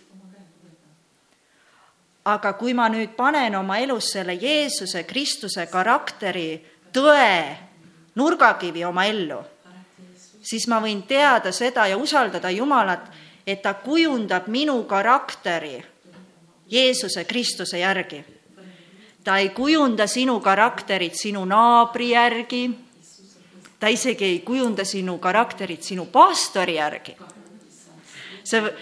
[2.25, 6.61] Aga kui ma nüüd panen oma elus selle Jeesuse Kristuse karakteri
[6.93, 7.57] tõe
[8.15, 9.41] nurgakivi oma ellu
[10.43, 13.09] siis ma võin teada seda ja usaldada Jumalat,
[13.47, 15.81] et ta kujundab minu karakteri
[16.71, 18.25] Jeesuse Kristuse järgi.
[19.25, 22.71] ta ei kujunda sinu karakterit sinu naabri järgi,
[23.79, 27.17] ta isegi ei kujunda sinu karakterit sinu pastori järgi.
[28.45, 28.75] see,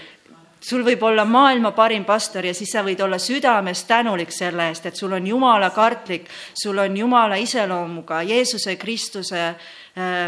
[0.69, 4.87] sul võib olla maailma parim pastor ja siis sa võid olla südames tänulik selle eest,
[4.87, 10.27] et sul on Jumala kartlik, sul on Jumala iseloomuga Jeesuse Kristuse äh,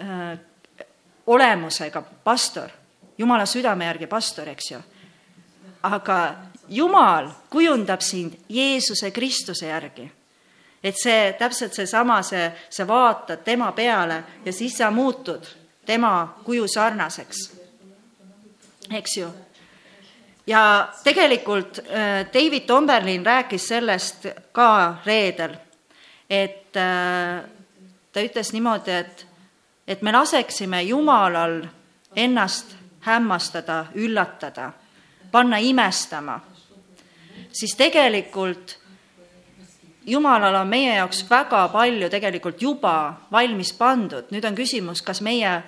[0.00, 0.38] äh,
[1.26, 2.68] olemusega pastor,
[3.18, 4.80] jumala südame järgi pastor, eks ju.
[5.82, 6.34] aga
[6.68, 10.10] jumal kujundab sind Jeesuse Kristuse järgi.
[10.84, 15.46] et see täpselt seesama, see, sa vaatad tema peale ja siis sa muutud
[15.86, 17.63] tema kuju sarnaseks,
[18.90, 19.28] eks ju.
[20.46, 25.56] Ja tegelikult äh, David Tomberlin rääkis sellest ka reedel,
[26.30, 27.44] et äh,
[28.12, 29.26] ta ütles niimoodi, et
[29.86, 31.62] et me laseksime Jumalal
[32.16, 34.72] ennast hämmastada, üllatada,
[35.32, 36.40] panna imestama,
[37.52, 38.78] siis tegelikult
[40.06, 45.62] Jumalal on meie jaoks väga palju tegelikult juba valmis pandud, nüüd on küsimus, kas meie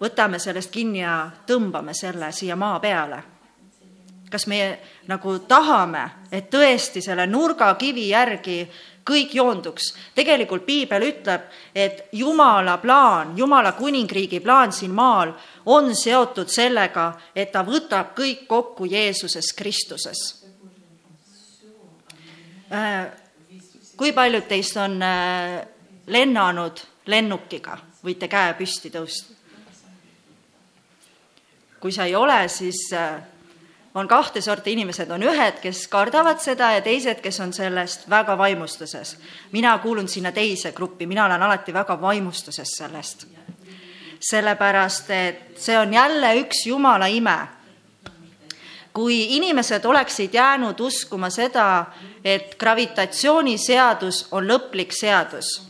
[0.00, 3.22] võtame sellest kinni ja tõmbame selle siia maa peale.
[4.30, 4.78] kas me
[5.10, 8.68] nagu tahame, et tõesti selle nurgakivi järgi
[9.04, 9.94] kõik joonduks.
[10.14, 11.40] tegelikult piibel ütleb,
[11.74, 15.32] et Jumala plaan, Jumala kuningriigi plaan siin maal
[15.66, 20.20] on seotud sellega, et ta võtab kõik kokku Jeesuses Kristuses.
[22.72, 23.10] Äh,
[23.96, 25.66] kui paljud teist on äh,
[26.06, 29.39] lennanud lennukiga, võite käe püsti tõusta.
[31.80, 33.22] Kui sa ei ole, siis äh,
[33.94, 38.38] on kahte sorti inimesed, on ühed, kes kardavad seda ja teised, kes on sellest väga
[38.38, 39.16] vaimustuses.
[39.52, 43.26] mina kuulun sinna teise gruppi, mina olen alati väga vaimustuses sellest.
[44.20, 47.38] sellepärast, et see on jälle üks jumala ime.
[48.92, 51.86] kui inimesed oleksid jäänud uskuma seda,
[52.24, 55.62] et gravitatsiooniseadus on lõplik seadus,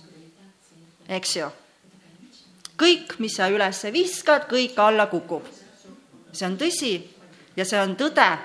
[1.08, 1.50] eks ju,
[2.76, 5.59] kõik, mis sa üles viskad, kõik alla kukub.
[6.32, 6.94] See on tõsi
[7.56, 8.38] ja see on tõde.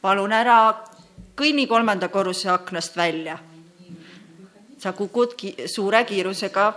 [0.00, 0.84] palun ära
[1.38, 3.38] kõnni kolmanda korruse aknast välja.
[4.78, 6.74] sa kukud ki suure kiirusega,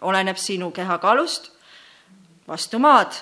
[0.00, 1.50] oleneb sinu kehakaalust,
[2.48, 3.12] vastu maad.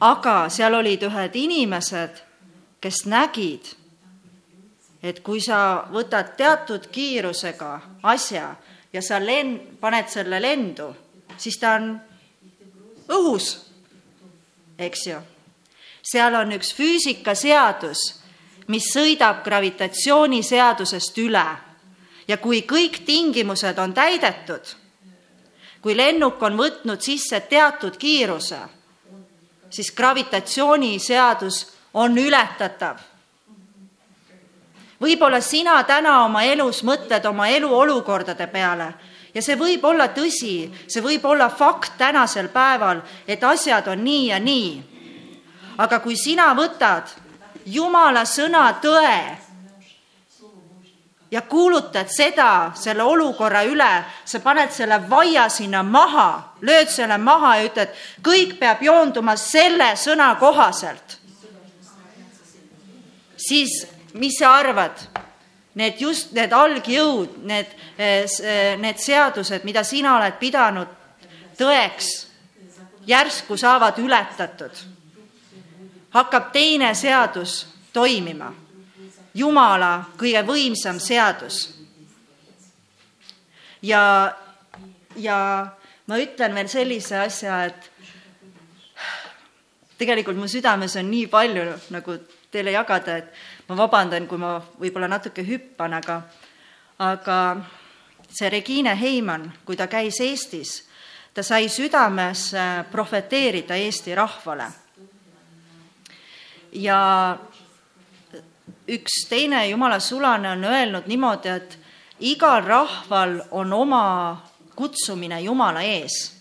[0.00, 2.22] aga seal olid ühed inimesed,
[2.80, 3.76] kes nägid,
[5.02, 8.56] et kui sa võtad teatud kiirusega asja
[8.92, 10.94] ja sa len-, paned selle lendu,
[11.36, 12.00] siis ta on
[13.08, 13.69] õhus,
[14.80, 15.20] eks ju
[16.02, 18.00] seal on üks füüsikaseadus,
[18.70, 21.46] mis sõidab gravitatsiooniseadusest üle
[22.28, 24.74] ja kui kõik tingimused on täidetud,
[25.82, 28.60] kui lennuk on võtnud sisse teatud kiiruse,
[29.70, 32.96] siis gravitatsiooniseadus on ületatav.
[35.00, 38.92] võib-olla sina täna oma elus mõtled oma eluolukordade peale
[39.34, 44.26] ja see võib olla tõsi, see võib olla fakt tänasel päeval, et asjad on nii
[44.28, 44.90] ja nii
[45.80, 47.08] aga kui sina võtad
[47.70, 49.16] Jumala sõna tõe
[51.30, 53.90] ja kuulutad seda selle olukorra üle,
[54.24, 57.92] sa paned selle vaia sinna maha, lööd selle maha ja ütled,
[58.24, 61.18] kõik peab joonduma selle sõna kohaselt.
[63.36, 64.96] siis mis sa arvad?
[65.74, 67.74] Need just need algjõud, need,
[68.82, 70.88] need seadused, mida sina oled pidanud
[71.60, 72.08] tõeks,
[73.06, 74.82] järsku saavad ületatud
[76.10, 78.52] hakkab teine seadus toimima.
[79.34, 81.68] Jumala kõige võimsam seadus.
[83.82, 84.34] ja,
[85.16, 85.38] ja
[86.06, 87.89] ma ütlen veel sellise asja, et
[90.00, 92.16] tegelikult mu südames on nii palju nagu
[92.50, 96.20] teile jagada, et ma vabandan, kui ma võib-olla natuke hüppan, aga,
[97.06, 97.38] aga
[98.30, 100.80] see Regine Heimann, kui ta käis Eestis,
[101.34, 104.70] ta sai südames äh, profeteerida Eesti rahvale
[106.72, 107.38] ja
[108.88, 111.78] üks teine jumala sulane on öelnud niimoodi, et
[112.20, 114.04] igal rahval on oma
[114.76, 116.36] kutsumine Jumala ees.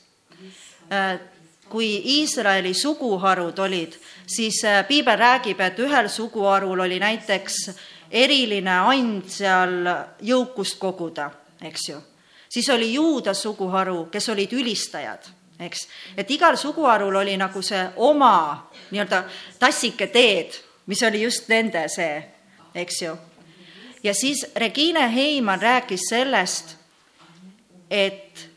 [1.69, 3.93] Kui Iisraeli suguharud olid,
[4.27, 7.69] siis äh, piibel räägib, et ühel suguharul oli näiteks
[8.11, 9.85] eriline and seal
[10.21, 11.29] jõukust koguda,
[11.61, 12.01] eks ju.
[12.49, 15.29] siis oli juuda suguharu, kes olid ülistajad
[15.59, 19.23] eks, et igal suguharul oli nagu see oma nii-öelda
[19.59, 20.55] tassike teed,
[20.87, 22.21] mis oli just nende see,
[22.75, 23.15] eks ju.
[24.03, 26.75] ja siis Regine Heimann rääkis sellest,
[27.89, 28.48] et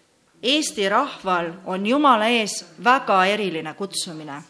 [0.43, 4.43] Eesti rahval on Jumala ees väga eriline kutsumine.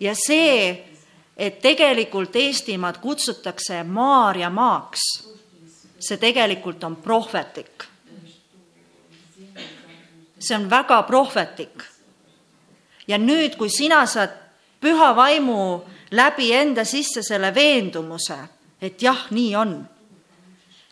[0.00, 0.84] ja see,
[1.36, 5.00] et tegelikult Eestimaad kutsutakse Maarja maaks,
[5.98, 7.92] see tegelikult on prohvetlik
[10.42, 11.82] see on väga prohvetlik.
[13.08, 14.34] ja nüüd, kui sina saad
[14.80, 15.82] püha vaimu
[16.14, 18.38] läbi enda sisse selle veendumuse,
[18.82, 19.72] et jah, nii on,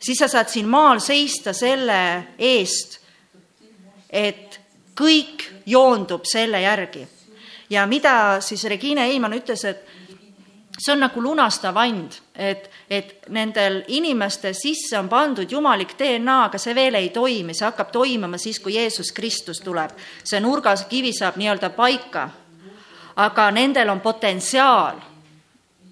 [0.01, 3.00] siis sa saad siin maal seista selle eest,
[4.13, 4.61] et
[5.01, 7.07] kõik joondub selle järgi.
[7.71, 9.87] ja mida siis Regine Eimann ütles, et
[10.81, 16.59] see on nagu lunastav and, et, et nendel inimeste sisse on pandud jumalik DNA, aga
[16.59, 19.93] see veel ei toimi, see hakkab toimima siis, kui Jeesus Kristus tuleb.
[20.25, 22.31] see nurgakivi saab nii-öelda paika.
[23.17, 24.97] aga nendel on potentsiaal.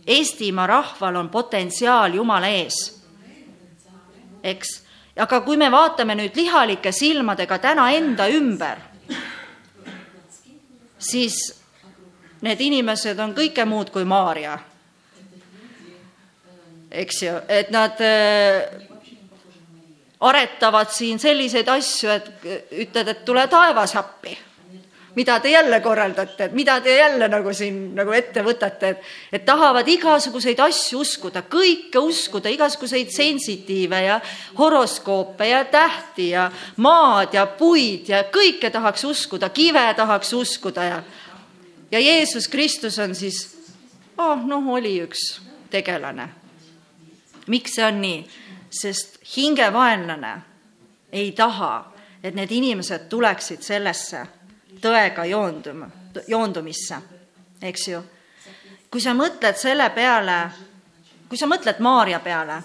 [0.06, 3.02] Eestimaa rahval on potentsiaal Jumala ees.
[4.42, 4.82] eks,
[5.18, 8.78] aga kui me vaatame nüüd lihalike silmadega täna enda ümber,
[10.98, 11.38] siis
[12.42, 14.58] need inimesed on kõike muud kui Maarja
[16.90, 18.62] eks ju, et nad äh,
[20.20, 22.30] aretavad siin selliseid asju, et
[22.84, 24.36] ütled, et tule taevas appi.
[25.18, 29.44] Mida te jälle korraldate, et mida te jälle nagu siin nagu ette võtate, et, et
[29.44, 34.20] tahavad igasuguseid asju uskuda, kõike uskuda, igasuguseid sensitiive ja
[34.58, 36.48] horoskoope ja tähti ja
[36.84, 41.02] maad ja puid ja kõike tahaks uskuda, kive tahaks uskuda ja
[41.90, 43.56] ja Jeesus Kristus on siis,
[44.18, 45.40] oh noh, oli üks
[45.72, 46.28] tegelane
[47.48, 48.20] miks see on nii?
[48.70, 50.34] sest hingevaenlane
[51.16, 51.88] ei taha,
[52.20, 54.20] et need inimesed tuleksid sellesse
[54.80, 55.88] tõega joonduma,
[56.28, 56.96] joondumisse,
[57.62, 58.02] eks ju.
[58.90, 60.38] kui sa mõtled selle peale,
[61.28, 62.62] kui sa mõtled Maarja peale,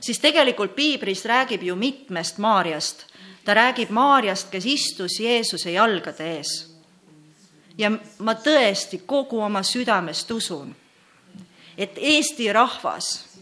[0.00, 3.06] siis tegelikult piiblis räägib ju mitmest Maarjast.
[3.44, 6.74] ta räägib Maarjast, kes istus Jeesuse jalgade ees.
[7.78, 10.74] ja ma tõesti kogu oma südamest usun,
[11.78, 13.34] et Eesti rahvas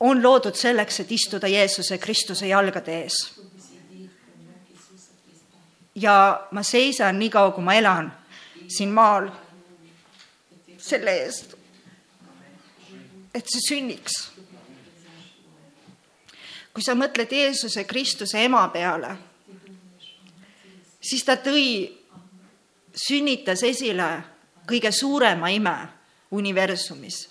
[0.00, 3.40] on loodud selleks, et istuda Jeesuse Kristuse jalgade ees.
[5.94, 8.12] Ja ma seisan nii kaua, kui ma elan
[8.68, 9.28] siin maal
[10.78, 11.54] selle eest,
[13.34, 14.30] et see sünniks.
[16.74, 19.12] kui sa mõtled Jeesuse Kristuse ema peale,
[20.98, 21.86] siis ta tõi,
[22.94, 24.08] sünnitas esile
[24.66, 25.76] kõige suurema ime
[26.30, 27.28] universumis.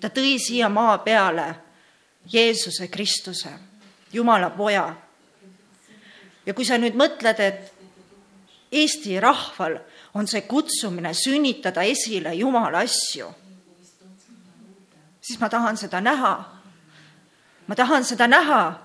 [0.00, 1.54] ta tõi siia maa peale
[2.32, 3.50] Jeesuse Kristuse,
[4.12, 4.96] Jumala poja.
[6.46, 7.79] ja kui sa nüüd mõtled, et
[8.72, 9.78] Eesti rahval
[10.14, 13.26] on see kutsumine sünnitada esile Jumala asju,
[15.20, 16.34] siis ma tahan seda näha.
[17.66, 18.78] ma tahan seda näha.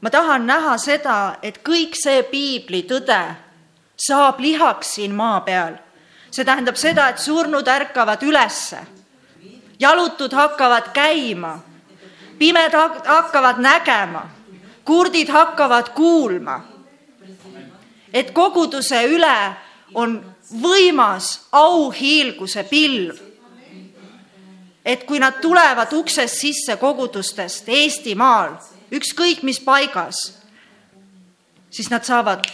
[0.00, 3.34] ma tahan näha seda, et kõik see piibli tõde
[3.96, 5.76] saab lihaks siin maa peal.
[6.30, 8.78] see tähendab seda, et surnud ärkavad ülesse,
[9.78, 11.60] jalutud hakkavad käima
[12.38, 12.72] pimed
[13.06, 14.28] hakkavad nägema,
[14.84, 16.73] kurdid hakkavad kuulma.
[18.14, 19.38] Et koguduse üle
[19.94, 20.20] on
[20.62, 23.18] võimas auhiilguse pilv.
[24.84, 28.58] et kui nad tulevad uksest sisse kogudustest Eestimaal,
[28.92, 30.16] ükskõik mis paigas,
[31.70, 32.44] siis nad saavad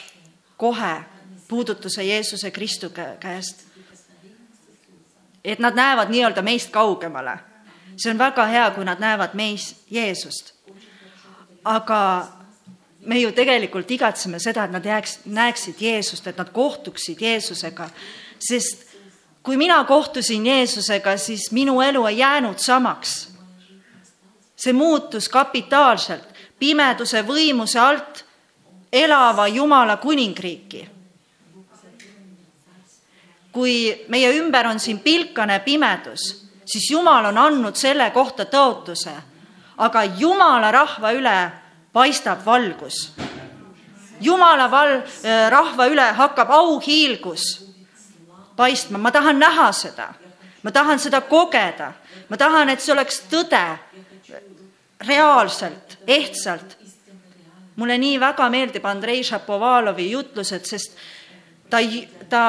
[0.57, 0.95] kohe
[1.49, 2.91] puudutuse Jeesuse Kristu
[3.21, 3.67] käest.
[5.45, 7.51] et nad näevad nii-öelda meist kaugemale
[8.01, 10.55] see on väga hea, kui nad näevad meis Jeesust.
[11.65, 12.27] aga
[13.07, 17.89] me ju tegelikult igatseme seda, et nad jääks, näeksid Jeesust, et nad kohtuksid Jeesusega,
[18.39, 18.87] sest
[19.43, 23.31] kui mina kohtusin Jeesusega, siis minu elu ei jäänud samaks.
[24.61, 26.29] see muutus kapitaalselt
[26.59, 28.25] pimeduse võimuse alt
[28.93, 30.89] elava Jumala kuningriiki.
[33.53, 36.41] kui meie ümber on siin pilkane pimedus
[36.71, 39.13] siis Jumal on andnud selle kohta tõotuse.
[39.81, 41.51] aga Jumala rahva üle
[41.93, 43.13] paistab valgus.
[44.21, 47.71] Jumala val-, äh, rahva üle hakkab auhiilgus
[48.57, 50.11] paistma, ma tahan näha seda,
[50.63, 51.93] ma tahan seda kogeda,
[52.29, 53.65] ma tahan, et see oleks tõde,
[55.09, 56.77] reaalselt, ehtsalt.
[57.81, 60.99] mulle nii väga meeldib Andrei Šapovalovi jutlused, sest
[61.71, 61.79] ta,
[62.29, 62.43] ta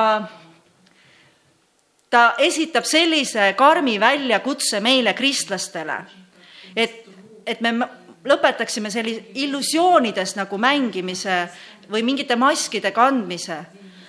[2.12, 5.96] ta esitab sellise karmi väljakutse meile, kristlastele,
[6.76, 7.06] et,
[7.48, 7.72] et me
[8.26, 11.46] lõpetaksime sellise illusioonides nagu mängimise
[11.92, 13.58] või mingite maskide kandmise,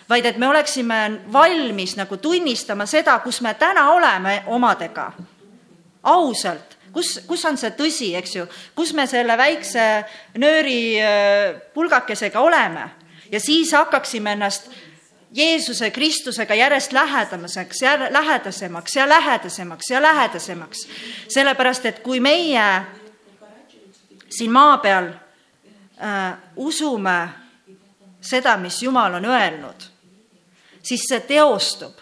[0.08, 1.00] vaid et me oleksime
[1.32, 5.10] valmis nagu tunnistama seda, kus me täna oleme omadega,
[6.02, 8.46] ausalt, kus, kus on see tõsi, eks ju,
[8.76, 9.88] kus me selle väikse
[10.42, 12.90] nööri äh, pulgakesega oleme?
[13.32, 14.68] Ja siis hakkaksime ennast
[15.32, 17.78] Jeesuse Kristusega järjest lähedamaseks
[18.10, 20.88] lähedasemaks ja lähedasemaks ja lähedasemaks.
[21.28, 22.82] sellepärast, et kui meie
[24.32, 25.08] siin maa peal
[26.00, 27.28] äh, usume
[28.20, 29.88] seda, mis Jumal on öelnud,
[30.82, 31.98] siis see teostub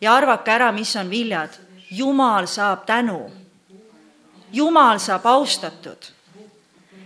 [0.00, 1.60] ja arvake ära, mis on viljad.
[1.92, 3.30] Jumal saab tänu.
[4.52, 6.12] Jumal saab austatud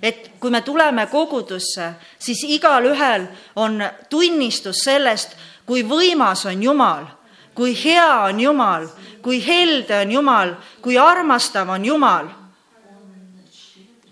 [0.03, 5.37] et kui me tuleme kogudusse, siis igalühel on tunnistus sellest,
[5.67, 7.07] kui võimas on Jumal,
[7.55, 8.89] kui hea on Jumal,
[9.23, 12.29] kui helde on Jumal, kui armastav on Jumal.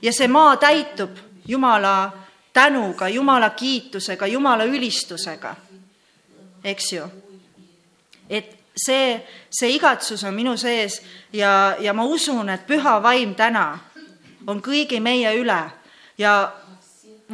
[0.05, 1.17] Ja see maa täitub
[1.49, 2.13] Jumala
[2.53, 5.55] tänuga, Jumala kiitusega, Jumala ülistusega,
[6.65, 7.09] eks ju.
[8.31, 11.01] et see, see igatsus on minu sees
[11.33, 13.67] ja, ja ma usun, et püha vaim täna
[14.47, 15.61] on kõigi meie üle
[16.19, 16.35] ja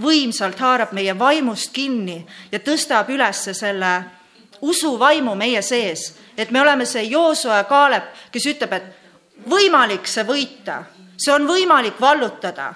[0.00, 2.20] võimsalt haarab meie vaimust kinni
[2.52, 3.92] ja tõstab üles selle
[4.60, 10.82] usuvaimu meie sees, et me oleme see Joosua Kaalep, kes ütleb, et võimalik see võita,
[11.20, 12.74] see on võimalik vallutada.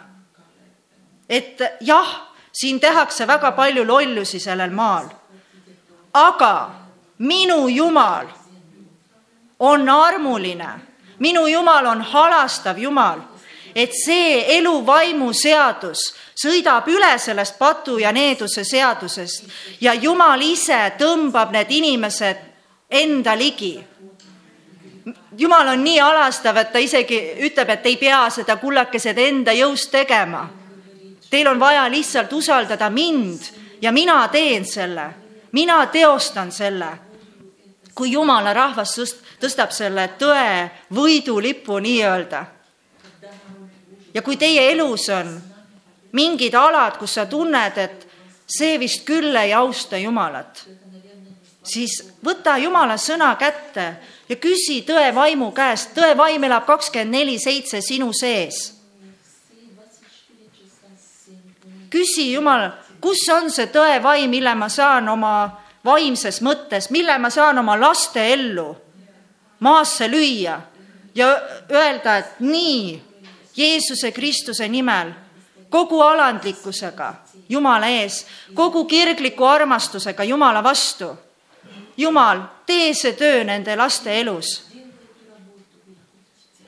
[1.29, 5.09] et jah, siin tehakse väga palju lollusi sellel maal,
[6.13, 6.71] aga
[7.19, 8.27] minu Jumal
[9.59, 10.69] on armuline,
[11.19, 13.35] minu Jumal on halastav Jumal
[13.75, 19.49] et see eluvaimu seadus sõidab üle sellest patu ja needuse seadusest
[19.83, 22.45] ja Jumal ise tõmbab need inimesed
[22.95, 23.75] enda ligi.
[25.39, 29.91] Jumal on nii alastav, et ta isegi ütleb, et ei pea seda kullakesed enda jõust
[29.93, 30.47] tegema.
[31.31, 33.43] Teil on vaja lihtsalt usaldada mind
[33.83, 35.09] ja mina teen selle,
[35.53, 36.99] mina teostan selle.
[37.95, 38.97] kui jumala rahvas
[39.39, 42.45] tõstab selle tõe võidulipu nii-öelda.
[44.15, 45.43] ja kui teie elus on
[46.13, 48.07] mingid alad, kus sa tunned, et
[48.47, 50.65] see vist küll ei austa Jumalat,
[51.63, 53.97] siis võta Jumala sõna kätte
[54.29, 58.71] ja küsi tõe vaimu käest, tõe vaim elab kakskümmend neli seitse sinu sees.
[61.95, 65.35] küsi Jumal, kus on see tõe vaim, mille ma saan oma
[65.85, 68.73] vaimses mõttes, mille ma saan oma laste ellu
[69.63, 70.57] maasse lüüa
[71.15, 71.29] ja
[71.71, 73.03] öelda, et nii,
[73.57, 75.13] Jeesuse Kristuse nimel,
[75.71, 77.15] kogu alandlikkusega
[77.49, 81.13] Jumala ees, kogu kirgliku armastusega Jumala vastu.
[81.97, 84.63] Jumal, tee see töö nende laste elus.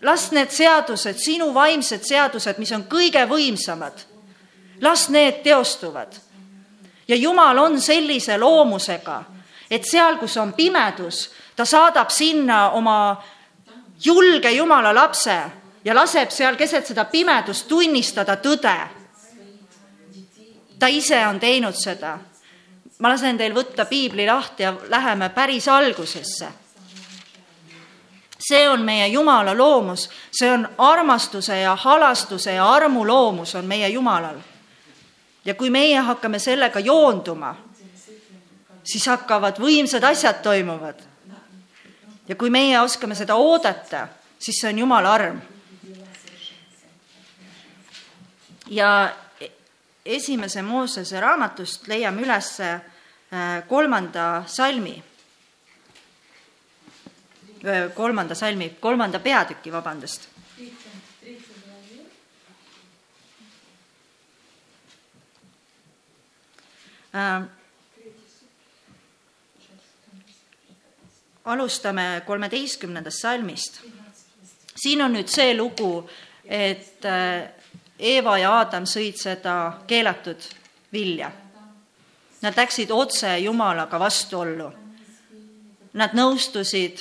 [0.00, 4.04] las need seadused, sinu vaimsed seadused, mis on kõige võimsamad,
[4.80, 6.26] las need teostuvad
[7.08, 9.22] ja Jumal on sellise loomusega,
[9.70, 13.22] et seal, kus on pimedus, ta saadab sinna oma
[14.04, 15.36] julge Jumala lapse
[15.84, 18.78] ja laseb seal keset seda pimedust tunnistada tõde.
[20.78, 22.18] ta ise on teinud seda.
[22.98, 26.48] Ma lasen teil võtta piibli lahti ja läheme päris algusesse.
[28.38, 33.88] see on meie Jumala loomus, see on armastuse ja halastuse ja armu loomus on meie
[33.88, 34.36] Jumalal
[35.46, 37.54] ja kui meie hakkame sellega joonduma,
[38.84, 41.02] siis hakkavad võimsad asjad toimuvad.
[42.28, 45.40] ja kui meie oskame seda oodata, siis see on Jumala arm.
[48.66, 49.14] ja
[50.06, 52.80] esimese Moosese raamatust leiame üles äh,
[53.68, 54.94] kolmanda salmi,
[57.64, 60.30] äh, kolmanda salmi, kolmanda peatüki, vabandust
[67.16, 67.42] Äh,
[71.44, 73.80] alustame kolmeteistkümnendast salmist.
[74.76, 76.04] siin on nüüd see lugu,
[76.44, 77.06] et
[77.98, 80.42] Eeva ja Aadam sõid seda keelatud
[80.92, 81.30] vilja.
[82.42, 84.70] Nad läksid otse Jumalaga vastuollu.
[85.96, 87.00] Nad nõustusid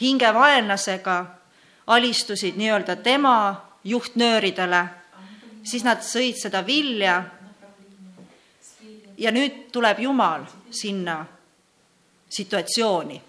[0.00, 1.16] hingevaenlasega,
[1.86, 3.36] alistusid nii-öelda tema
[3.84, 4.84] juhtnööridele,
[5.66, 7.18] siis nad sõid seda vilja
[9.18, 11.24] ja nüüd tuleb Jumal sinna
[12.28, 13.22] situatsiooni.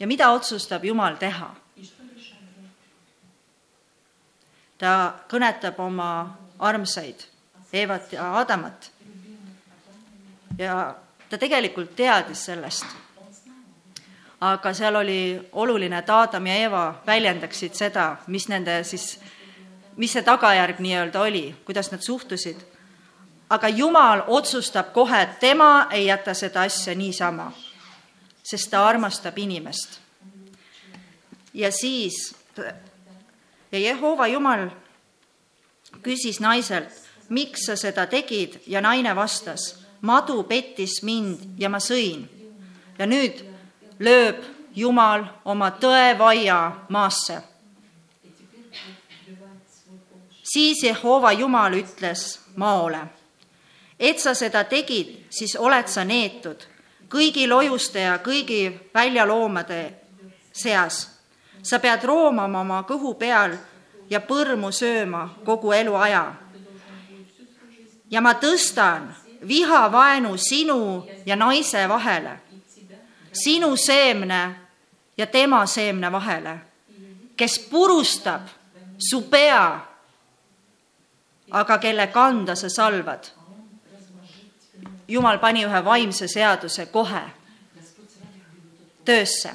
[0.00, 1.54] ja mida otsustab Jumal teha?
[4.78, 7.26] Ta kõnetab oma armsaid
[7.72, 8.90] Eevat ja Adamat.
[10.58, 10.94] ja
[11.30, 12.84] ta tegelikult teadis sellest.
[14.40, 19.20] aga seal oli oluline, et Aadam ja Eeva väljendaksid seda, mis nende siis,
[19.96, 22.74] mis see tagajärg nii-öelda oli, kuidas nad suhtusid
[23.50, 27.52] aga Jumal otsustab kohe, et tema ei jäta seda asja niisama,
[28.42, 30.00] sest ta armastab inimest.
[31.54, 32.34] ja siis
[33.74, 34.68] ja Jehova Jumal
[36.02, 36.90] küsis naiselt,
[37.28, 42.28] miks sa seda tegid ja naine vastas, madu pettis mind ja ma sõin.
[42.98, 43.42] ja nüüd
[43.98, 44.44] lööb
[44.74, 47.42] Jumal oma tõevaia maasse.
[50.42, 53.08] siis Jehova Jumal ütles maole
[53.98, 56.66] et sa seda tegid, siis oled sa neetud
[57.10, 59.80] kõigi lojuste ja kõigi väljaloomade
[60.52, 61.13] seas.
[61.64, 63.56] Sa pead roomama oma kõhu peal
[64.10, 66.34] ja põrmu sööma kogu eluaja.
[68.10, 69.08] ja ma tõstan
[69.48, 72.38] vihavaenu sinu ja naise vahele,
[73.32, 74.54] sinu seemne
[75.16, 76.58] ja tema seemne vahele,
[77.36, 78.46] kes purustab
[78.98, 79.80] su pea,
[81.50, 83.32] aga kelle kanda sa salvad
[85.08, 87.22] Jumal pani ühe vaimse seaduse kohe
[89.04, 89.50] töösse.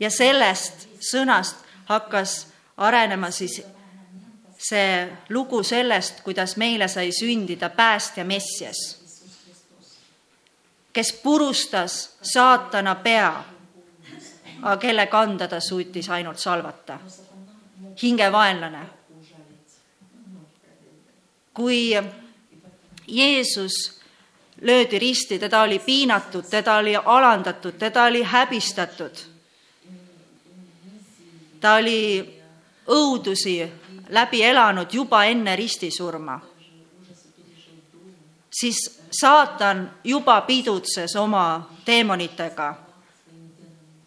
[0.00, 1.56] ja sellest sõnast
[1.88, 2.46] hakkas
[2.76, 3.62] arenema siis
[4.60, 8.80] see lugu sellest, kuidas meile sai sündida päästja Messias,
[10.92, 13.44] kes purustas saatana pea,
[14.62, 16.98] aga kelle kanda ta suutis ainult salvata.
[18.02, 18.86] hingevaenlane.
[21.54, 21.92] kui
[23.06, 24.00] Jeesus
[24.60, 29.29] löödi risti, teda oli piinatud, teda oli alandatud, teda oli häbistatud.
[31.60, 32.40] Ta oli
[32.86, 33.56] õudusi
[34.08, 36.40] läbi elanud juba enne ristisurma.
[38.50, 42.74] siis saatan juba pidutses oma teemonitega.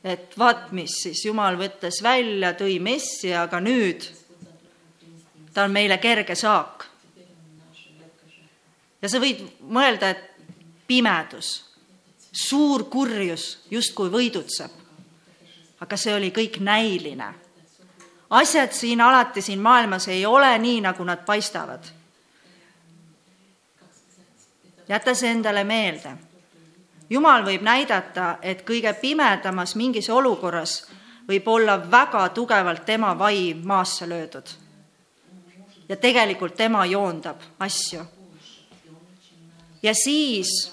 [0.03, 4.03] et vaat, mis siis Jumal võttis välja, tõi messi, aga nüüd
[5.53, 6.85] ta on meile kerge saak.
[9.01, 10.29] ja sa võid mõelda, et
[10.87, 11.63] pimedus.
[12.31, 14.82] suur kurjus justkui võidutseb.
[15.84, 17.34] Aga see oli kõik näiline.
[18.29, 21.84] asjad siin alati siin maailmas ei ole nii, nagu nad paistavad.
[24.88, 26.17] jäta see endale meelde.
[27.09, 30.88] jumal võib näidata, et kõige pimedamas mingis olukorras
[31.27, 34.47] võib olla väga tugevalt tema vaim maasse löödud.
[35.89, 38.05] ja tegelikult tema joondab asju.
[39.84, 40.71] ja siis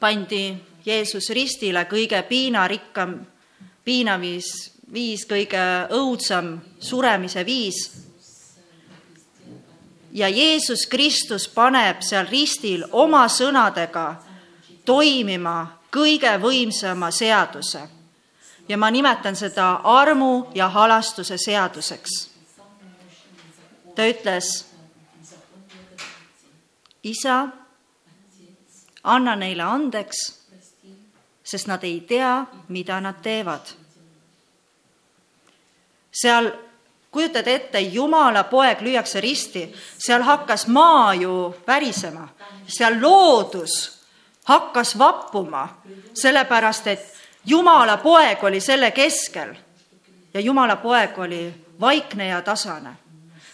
[0.00, 3.20] pandi Jeesus ristile kõige piinarikkam,
[3.84, 7.90] piinaviis, viis, kõige õudsam suremise viis.
[10.12, 14.16] ja Jeesus Kristus paneb seal ristil oma sõnadega
[14.84, 17.88] toimima kõige võimsama seaduse
[18.68, 22.30] ja ma nimetan seda armu ja halastuse seaduseks.
[23.94, 24.66] ta ütles,
[27.02, 27.48] isa,
[29.04, 30.41] anna neile andeks,
[31.52, 33.60] sest nad ei tea, mida nad teevad.
[36.12, 36.52] seal
[37.10, 39.66] kujutad ette, Jumala poeg lüüakse risti,
[39.98, 42.28] seal hakkas maa ju värisema,
[42.66, 43.98] seal loodus
[44.48, 45.68] hakkas vappuma,
[46.14, 47.12] sellepärast et
[47.46, 49.54] Jumala poeg oli selle keskel
[50.34, 51.42] ja Jumala poeg oli
[51.80, 52.96] vaikne ja tasane.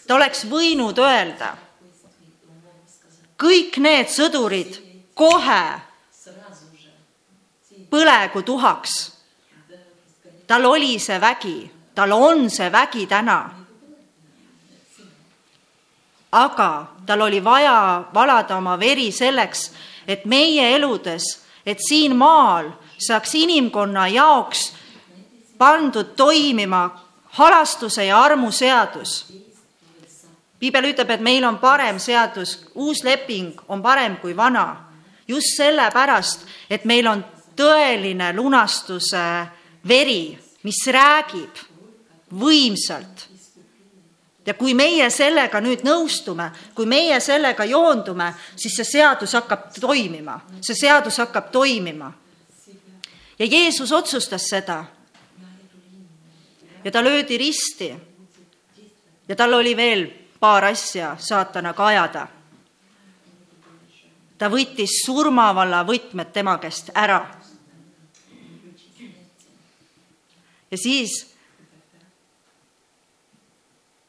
[0.07, 1.55] ta oleks võinud öelda,
[3.37, 4.79] kõik need sõdurid
[5.13, 5.88] kohe
[7.89, 9.19] põlegu tuhaks.
[10.47, 13.49] tal oli see vägi, tal on see vägi täna.
[16.31, 19.71] aga tal oli vaja valada oma veri selleks,
[20.07, 21.23] et meie eludes,
[21.65, 24.73] et siin maal saaks inimkonna jaoks
[25.57, 26.89] pandud toimima
[27.29, 29.33] halastuse ja armu seadus.
[30.59, 34.85] piibel ütleb, et meil on parem seadus, uus leping on parem kui vana.
[35.27, 37.25] just sellepärast, et meil on
[37.59, 39.25] tõeline lunastuse
[39.87, 41.65] veri, mis räägib
[42.31, 43.27] võimsalt.
[44.45, 50.39] ja kui meie sellega nüüd nõustume, kui meie sellega joondume, siis see seadus hakkab toimima,
[50.61, 52.09] see seadus hakkab toimima
[53.39, 54.85] ja Jeesus otsustas seda.
[56.83, 57.95] ja ta löödi risti.
[59.27, 62.27] ja tal oli veel paar asja saatanaga ajada.
[64.37, 67.38] ta võttis surmavalla võtmed tema käest ära.
[70.71, 71.35] Ja siis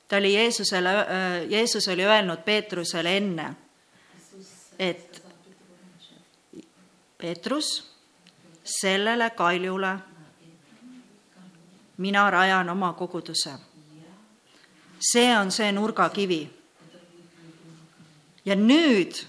[0.08, 0.90] ta oli Jeesusele,
[1.48, 3.54] Jeesus oli öelnud Peetrusele enne,
[4.78, 5.22] et
[7.18, 7.90] Peetrus
[8.64, 9.98] sellele kaljule
[11.96, 13.50] mina rajan oma koguduse.
[15.12, 16.50] see on see nurgakivi.
[18.44, 19.24] ja nüüd,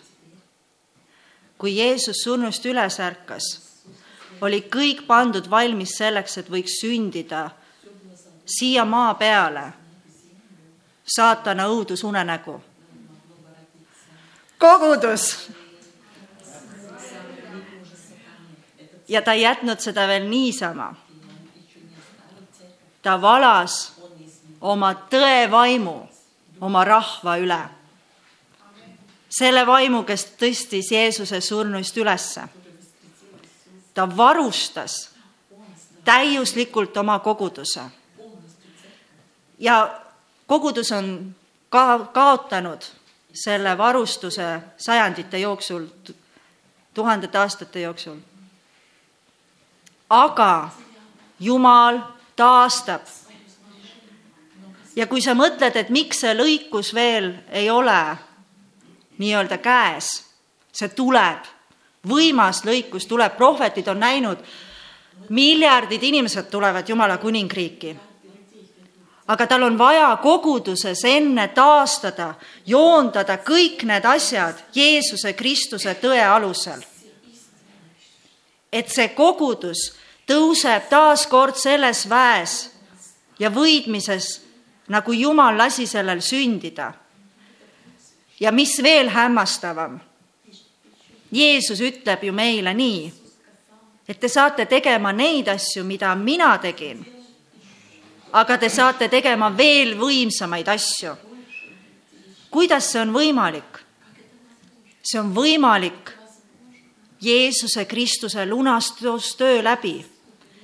[1.57, 3.70] kui Jeesus surnust üles ärkas,
[4.41, 7.49] oli kõik pandud valmis selleks, et võiks sündida
[8.45, 9.73] siia maa peale
[11.05, 12.61] saatana õudusunenägu.
[14.57, 15.49] kogudus
[19.07, 20.95] ja ta ei jätnud seda veel niisama.
[23.01, 23.93] ta valas
[24.61, 26.07] oma tõevaimu
[26.61, 27.61] oma rahva üle.
[29.29, 32.41] selle vaimu, kes tõstis Jeesuse surnuist ülesse.
[33.93, 35.09] Ta varustas
[36.03, 37.81] täiuslikult oma koguduse.
[39.59, 40.01] ja
[40.47, 41.35] kogudus on
[41.69, 42.81] ka kaotanud
[43.33, 45.85] selle varustuse sajandite jooksul,
[46.93, 48.17] tuhandete aastate jooksul
[50.11, 50.69] aga
[51.39, 51.99] Jumal
[52.35, 53.01] taastab.
[54.95, 58.17] ja kui sa mõtled, et miks see lõikus veel ei ole
[59.17, 60.09] nii-öelda käes,
[60.75, 61.47] see tuleb,
[62.07, 64.37] võimas lõikus tuleb, prohvetid on näinud,
[65.29, 67.95] miljardid inimesed tulevad Jumala kuningriiki.
[69.27, 72.33] aga tal on vaja koguduses enne taastada,
[72.65, 76.81] joondada kõik need asjad Jeesuse Kristuse tõe alusel.
[78.71, 79.93] et see kogudus
[80.27, 82.71] tõuseb taas kord selles väes
[83.39, 84.41] ja võidmises,
[84.87, 86.93] nagu Jumal lasi sellel sündida.
[88.39, 89.99] ja mis veel hämmastavam,
[91.31, 93.11] Jeesus ütleb ju meile nii,
[94.07, 96.99] et te saate tegema neid asju, mida mina tegin,
[98.31, 101.15] aga te saate tegema veel võimsamaid asju.
[102.51, 103.79] kuidas see on võimalik?
[105.03, 106.11] see on võimalik
[107.21, 110.11] Jeesuse Kristuse lunastustöö läbi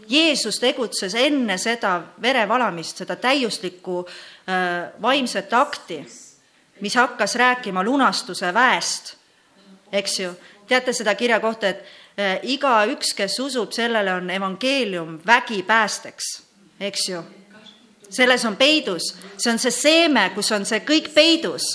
[0.10, 6.00] Jeesus tegutses enne seda verevalamist, seda täiuslikku äh, vaimset akti,
[6.82, 9.16] mis hakkas rääkima lunastuse väest,
[9.92, 10.32] eks ju.
[10.68, 11.84] Teate seda kirja kohta, et
[12.18, 16.30] eh, igaüks, kes usub, sellele on evangeelium vägipäästeks,
[16.80, 17.24] eks ju.
[18.10, 21.66] selles on peidus, see on see seeme, kus on see kõik peidus.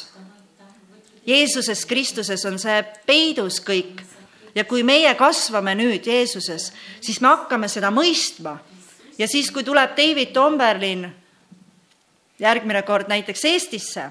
[1.26, 4.00] Jeesuses Kristuses on see peidus kõik
[4.54, 8.58] ja kui meie kasvame nüüd Jeesuses, siis me hakkame seda mõistma.
[9.18, 11.06] ja siis, kui tuleb David Tomberlin
[12.38, 14.10] järgmine kord näiteks Eestisse,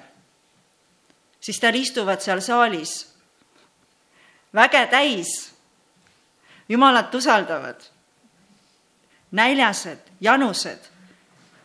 [1.41, 3.11] siis tal istuvad seal saalis
[4.54, 5.54] väge täis,
[6.70, 7.82] jumalat usaldavad,
[9.32, 10.80] näljased, janused,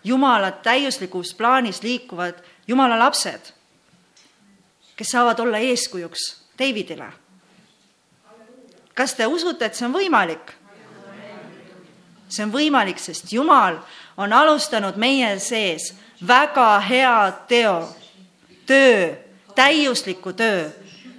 [0.04, 2.34] jumalad täiuslikus plaanis liikuvad.
[2.68, 3.52] Jumala lapsed,
[4.96, 7.12] kes saavad olla eeskujuks Davidile.
[8.94, 10.50] Kas te usute, et see on võimalik?
[12.28, 13.78] see on võimalik, sest Jumal
[14.18, 15.92] on alustanud meie sees
[16.26, 17.18] väga hea
[17.48, 17.76] teo,
[18.66, 19.14] töö,
[19.54, 20.68] täiusliku töö.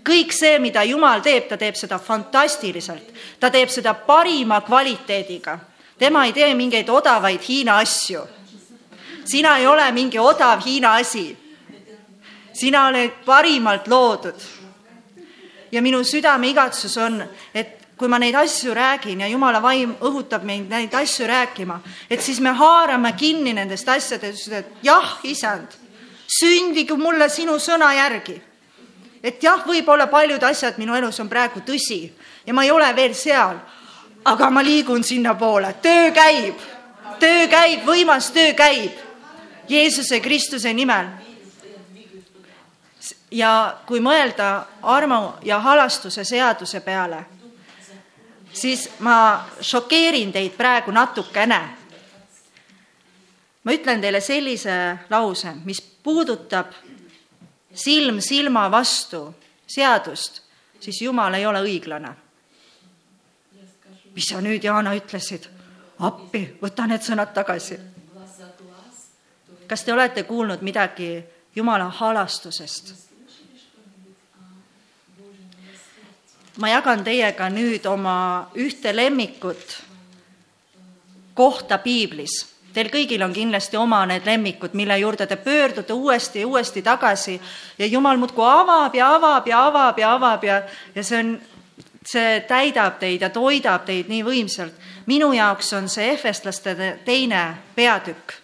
[0.07, 5.59] Kõik see, mida Jumal teeb, ta teeb seda fantastiliselt, ta teeb seda parima kvaliteediga.
[5.99, 8.21] tema ei tee mingeid odavaid Hiina asju.
[9.25, 11.37] sina ei ole mingi odav Hiina asi.
[12.53, 14.57] sina oled parimalt loodud
[15.71, 20.43] ja minu südame igatsus on, et kui ma neid asju räägin ja jumala vaim õhutab
[20.45, 21.79] meid neid asju rääkima,
[22.09, 25.73] et siis me haarame kinni nendest asjadest, et jah, isand,
[26.27, 28.41] sündigu mulle sinu sõna järgi.
[29.23, 32.11] Et jah, võib-olla paljud asjad minu elus on praegu tõsi
[32.45, 33.59] ja ma ei ole veel seal,
[34.25, 36.59] aga ma liigun sinnapoole, töö käib,
[37.19, 39.07] töö käib, võimas töö käib
[39.69, 41.09] Jeesuse Kristuse nimel.
[43.31, 47.25] Ja kui mõelda armu ja halastuse seaduse peale,
[48.55, 51.59] siis ma šokeerin teid praegu natukene.
[53.63, 56.71] ma ütlen teile sellise lause, mis puudutab
[57.73, 59.35] silm silma vastu
[59.67, 60.41] seadust,
[60.79, 62.15] siis Jumal ei ole õiglane.
[64.15, 65.49] mis sa nüüd, Jaana, ütlesid?
[65.99, 67.79] appi, võta need sõnad tagasi.
[69.67, 71.23] kas te olete kuulnud midagi
[71.55, 72.93] Jumala halastusest?
[76.57, 79.83] ma jagan teiega nüüd oma ühte lemmikut
[81.37, 82.56] kohta piiblis.
[82.77, 87.39] Teil kõigil on kindlasti oma need lemmikud, mille juurde te pöördute uuesti ja uuesti tagasi
[87.79, 90.61] ja Jumal muudkui avab ja avab ja avab ja avab ja,
[90.93, 91.31] ja see on,
[92.05, 94.77] see täidab teid ja toidab teid nii võimsalt.
[95.09, 96.75] minu jaoks on see Efestlaste
[97.05, 98.37] teine peatükk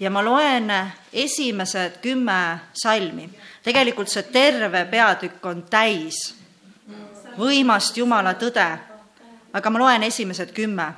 [0.00, 0.72] ja ma loen
[1.12, 3.28] esimesed kümme salmi.
[3.62, 6.34] Tegelikult see terve peatükk on täis
[7.38, 8.66] võimast Jumala tõde,
[9.52, 10.88] aga ma loen esimesed kümme.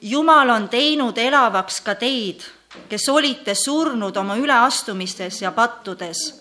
[0.00, 2.44] Jumal on teinud elavaks ka teid,
[2.88, 6.40] kes olite surnud oma üleastumistes ja pattudes,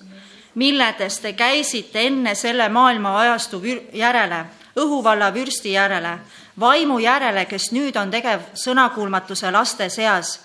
[0.55, 3.61] milledes te käisite enne selle maailma ajastu
[3.93, 4.45] järele,
[4.77, 6.19] õhuvalla vürsti järele
[6.59, 10.39] vaimu järele, kes nüüd on tegev sõnakuulmatuse laste seas,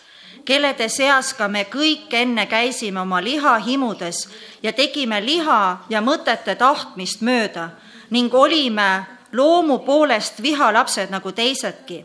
[0.45, 4.29] kellede seas ka me kõik enne käisime oma liha himudes
[4.63, 7.71] ja tegime liha ja mõtete tahtmist mööda
[8.11, 12.05] ning olime loomu poolest vihalapsed nagu teisedki.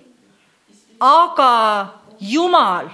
[0.99, 1.87] aga
[2.19, 2.89] Jumal,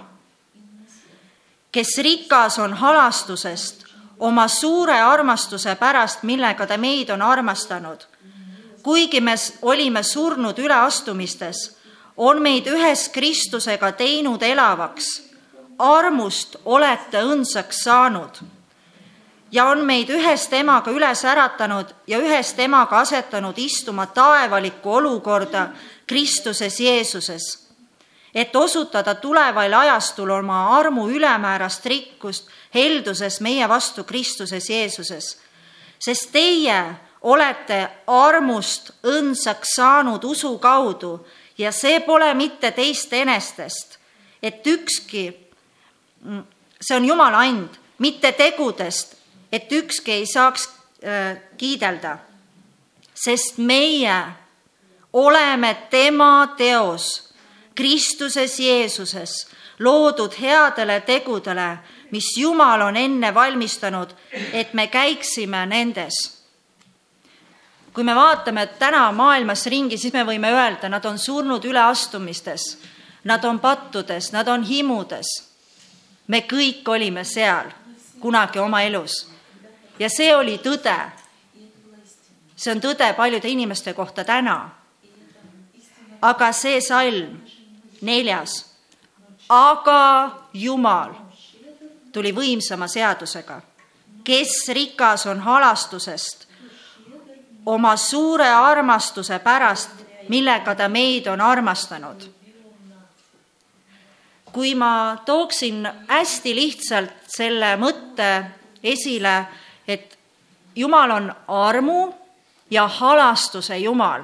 [1.72, 3.86] kes rikas on halastusest
[4.20, 8.08] oma suure armastuse pärast, millega ta meid on armastanud
[8.84, 11.78] kuigi me olime surnud üleastumistes,
[12.18, 15.33] on meid ühes Kristusega teinud elavaks.
[15.80, 18.44] Armust olete õndsaks saanud
[19.54, 25.68] ja on meid ühest temaga üles äratanud ja ühest temaga asetanud istuma taevalikku olukorda
[26.08, 27.68] Kristuses Jeesuses,
[28.36, 35.38] et osutada tuleval ajastul oma armu ülemäärast rikkust helduses meie vastu Kristuses Jeesuses.
[36.00, 41.26] sest teie olete armust õndsaks saanud usu kaudu
[41.58, 44.00] ja see pole mitte teist enestest,
[44.44, 45.43] et ükski,
[46.82, 47.70] see on Jumala and,
[48.00, 49.16] mitte tegudest,
[49.52, 50.70] et ükski ei saaks
[51.58, 52.18] kiidelda.
[53.14, 54.24] sest meie
[55.14, 57.34] oleme tema teos
[57.76, 59.48] Kristuses Jeesuses,
[59.80, 61.78] loodud headele tegudele,
[62.12, 64.10] mis Jumal on enne valmistanud,
[64.54, 66.44] et me käiksime nendes
[67.94, 72.66] kui me vaatame täna maailmas ringi, siis me võime öelda, nad on surnud üleastumistes,
[73.30, 75.30] nad on pattudes, nad on himudes.
[76.28, 77.72] Me kõik olime seal
[78.20, 79.34] kunagi oma elus
[80.00, 80.96] ja see oli tõde.
[82.56, 84.70] see on tõde paljude inimeste kohta täna.
[86.22, 87.42] aga see salm,
[88.02, 88.66] neljas,
[89.50, 91.12] aga Jumal
[92.12, 93.62] tuli võimsama seadusega,
[94.24, 96.48] kes rikas on halastusest
[97.66, 99.90] oma suure armastuse pärast,
[100.30, 102.30] millega ta meid on armastanud.
[104.54, 108.30] Kui ma tooksin hästi lihtsalt selle mõtte
[108.84, 109.46] esile,
[109.88, 110.18] et
[110.76, 112.14] Jumal on armu
[112.70, 114.24] ja halastuse Jumal,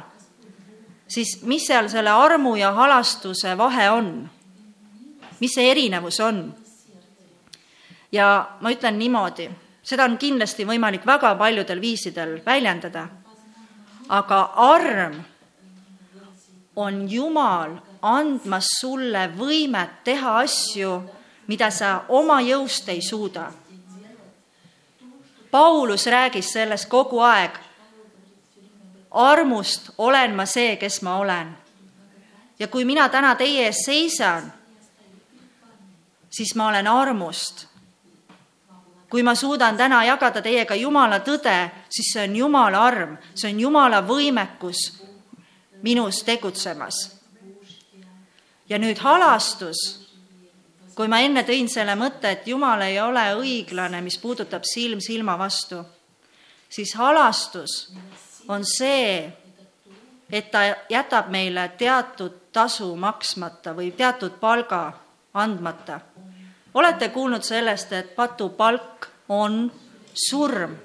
[1.07, 4.29] siis mis seal selle armu ja halastuse vahe on?
[5.39, 6.53] mis see erinevus on?
[8.11, 9.49] ja ma ütlen niimoodi,
[9.83, 13.07] seda on kindlasti võimalik väga paljudel viisidel väljendada,
[14.09, 15.21] aga arm
[16.75, 21.01] on Jumal andmas sulle võimet teha asju,
[21.47, 23.51] mida sa oma jõust ei suuda.
[25.51, 27.51] Paulus räägis sellest kogu aeg.
[29.11, 31.57] armust olen ma see, kes ma olen.
[32.59, 34.53] ja kui mina täna teie ees seisan,
[36.29, 37.67] siis ma olen armust.
[39.09, 43.59] kui ma suudan täna jagada teiega Jumala tõde, siis see on Jumala arm, see on
[43.59, 45.01] Jumala võimekus
[45.81, 47.18] minus tegutsemas.
[48.69, 49.79] Ja nüüd halastus,
[50.95, 55.37] kui ma enne tõin selle mõtte, et Jumal ei ole õiglane, mis puudutab silm silma
[55.39, 55.81] vastu,
[56.69, 57.91] siis halastus
[58.47, 59.31] on see,
[60.31, 64.93] et ta jätab meile teatud tasu maksmata või teatud palga
[65.33, 65.99] andmata.
[66.73, 69.71] olete kuulnud sellest, et patupalk on
[70.13, 70.75] surm?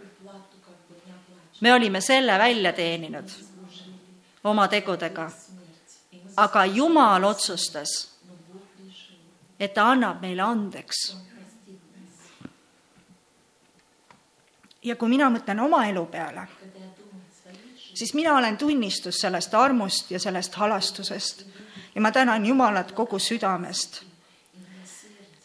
[1.61, 3.31] me olime selle välja teeninud
[4.45, 5.31] oma tegudega.
[6.37, 7.89] Aga Jumal otsustas,
[9.61, 11.17] et ta annab meile andeks.
[14.85, 16.43] ja kui mina mõtlen oma elu peale,
[17.95, 21.47] siis mina olen tunnistus sellest armust ja sellest halastusest
[21.95, 24.03] ja ma tänan Jumalat kogu südamest.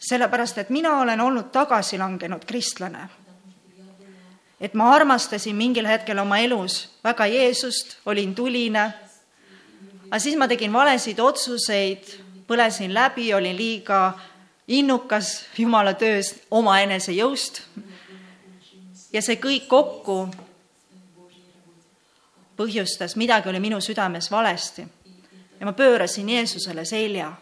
[0.00, 3.08] sellepärast, et mina olen olnud tagasilangenud kristlane
[4.60, 8.92] et ma armastasin mingil hetkel oma elus väga Jeesust, olin tuline,
[10.10, 12.04] aga siis ma tegin valesid otsuseid,
[12.46, 14.18] põlesin läbi, olin liiga
[14.68, 17.62] innukas Jumala töös omaenese jõust.
[19.12, 20.28] ja see kõik kokku
[22.56, 24.86] põhjustas, midagi oli minu südames valesti.
[25.60, 27.32] ja ma pöörasin Jeesusele selja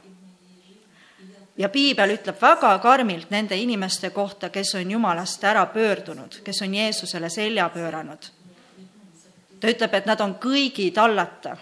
[1.58, 6.74] ja piibel ütleb väga karmilt nende inimeste kohta, kes on Jumalast ära pöördunud, kes on
[6.74, 8.30] Jeesusele selja pööranud.
[9.60, 11.56] ta ütleb, et nad on kõigi tallata.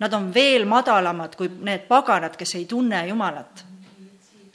[0.00, 3.64] Nad on veel madalamad kui need paganad, kes ei tunne Jumalat.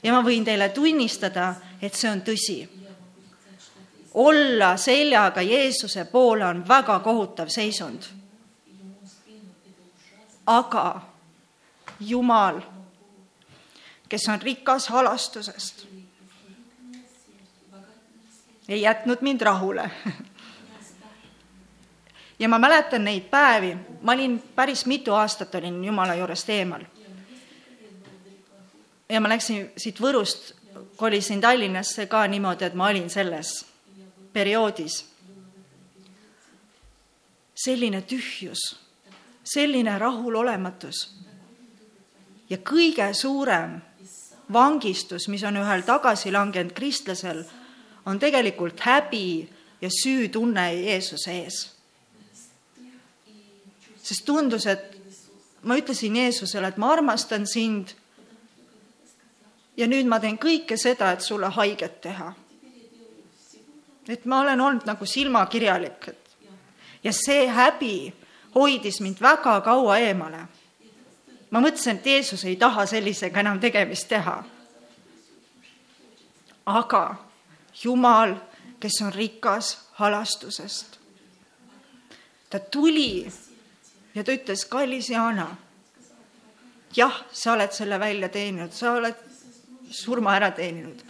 [0.02, 2.68] ja ma võin teile tunnistada, et see on tõsi.
[4.14, 8.02] olla seljaga Jeesuse poole on väga kohutav seisund.
[10.46, 11.00] aga
[12.00, 12.60] Jumal
[14.08, 15.86] kes on rikas halastusest,
[18.68, 19.90] ei jätnud mind rahule.
[22.38, 26.84] ja ma mäletan neid päevi, ma olin päris mitu aastat olin Jumala juurest eemal.
[29.08, 30.54] ja ma läksin siit Võrust,
[30.96, 33.66] kolisin Tallinnasse ka niimoodi, et ma olin selles
[34.32, 35.04] perioodis.
[37.54, 38.76] selline tühjus,
[39.44, 41.16] selline rahulolematus
[42.50, 43.80] ja kõige suurem
[44.52, 47.44] vangistus, mis on ühel tagasilangenud kristlasel,
[48.06, 49.48] on tegelikult häbi
[49.80, 51.75] ja süütunne Jeesuse ees.
[54.06, 54.96] Sest tundus, et
[55.66, 57.94] ma ütlesin Jeesusele, et ma armastan sind
[59.76, 62.32] ja nüüd ma teen kõike seda, et sulle haiget teha.
[64.08, 66.36] et ma olen olnud nagu silmakirjalik, et
[67.04, 68.14] ja see häbi
[68.54, 70.46] hoidis mind väga kaua eemale
[71.50, 74.42] ma mõtlesin, et Jeesus ei taha sellisega enam tegemist teha.
[76.66, 77.16] aga
[77.82, 78.34] Jumal,
[78.80, 80.98] kes on rikas halastusest,
[82.50, 83.26] ta tuli
[84.16, 85.46] ja ta ütles, kallis Jaana,
[86.96, 89.22] jah, sa oled selle välja teeninud, sa oled
[89.92, 91.04] surma ära teeninud,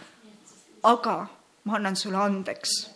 [0.83, 1.17] aga
[1.63, 2.89] ma annan sulle andeks.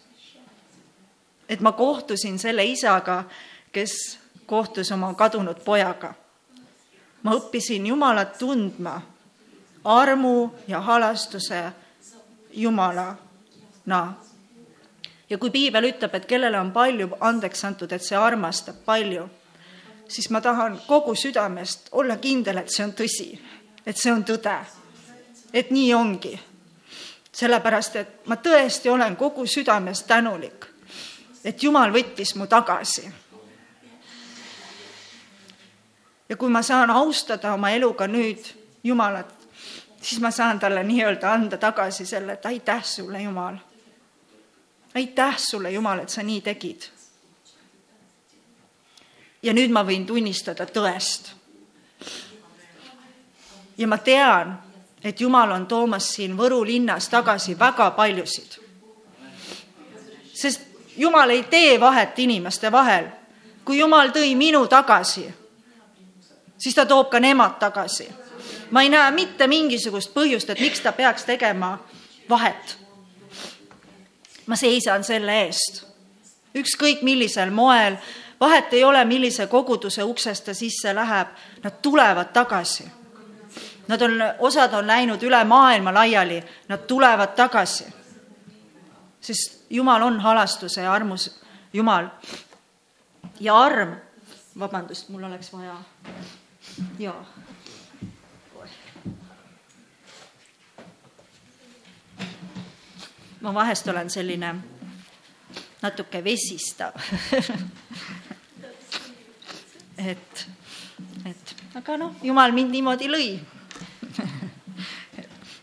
[1.49, 3.24] et ma kohtusin selle isaga,
[3.72, 6.14] kes kohtus oma kadunud pojaga
[7.24, 9.01] ma õppisin Jumalat tundma
[9.86, 11.72] armu ja halastuse
[12.53, 14.14] Jumalana.
[15.30, 19.30] ja kui piibel ütleb, et kellele on palju andeks antud, et see armastab palju,
[20.12, 23.30] siis ma tahan kogu südamest olla kindel, et see on tõsi,
[23.86, 24.57] et see on tõde,
[25.53, 26.39] et nii ongi.
[27.32, 30.66] sellepärast, et ma tõesti olen kogu südamest tänulik,
[31.43, 33.07] et Jumal võttis mu tagasi
[36.32, 38.45] ja kui ma saan austada oma eluga nüüd
[38.84, 39.34] Jumalat,
[40.01, 43.57] siis ma saan talle nii-öelda anda tagasi selle, et aitäh sulle, Jumal.
[44.95, 46.88] aitäh sulle, Jumal, et sa nii tegid.
[49.44, 51.32] Ja nüüd ma võin tunnistada tõest.
[53.78, 54.58] ja ma tean,
[55.04, 58.60] et Jumal on toomas siin Võru linnas tagasi väga paljusid.
[60.34, 60.62] sest
[60.98, 63.06] Jumal ei tee vahet inimeste vahel.
[63.66, 65.34] kui Jumal tõi minu tagasi,
[66.58, 68.10] siis ta toob ka nemad tagasi.
[68.72, 71.80] ma ei näe mitte mingisugust põhjust, et miks ta peaks tegema
[72.30, 72.78] vahet.
[74.46, 75.86] ma seisan selle eest,
[76.56, 77.98] ükskõik millisel moel,
[78.42, 81.28] vahet ei ole, millise koguduse uksest ta sisse läheb,
[81.64, 82.89] nad tulevad tagasi
[83.88, 87.86] Nad on, osad on läinud üle maailma laiali, nad tulevad tagasi.
[89.22, 91.42] sest Jumal on halastuse ja armus
[91.74, 92.08] Jumal.
[93.39, 93.96] ja arm,
[94.60, 95.76] vabandust, mul oleks vaja,
[97.00, 97.26] jaa.
[103.42, 104.56] ma vahest olen selline
[105.82, 106.94] natuke vesistav
[110.06, 110.47] et,
[111.26, 113.28] et aga noh, Jumal mind niimoodi lõi.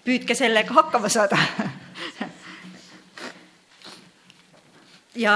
[0.04, 1.38] Püüdke sellega hakkama saada.
[5.18, 5.34] Ja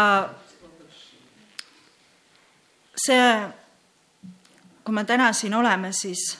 [3.06, 3.24] see,
[4.84, 6.38] kui me täna siin oleme, siis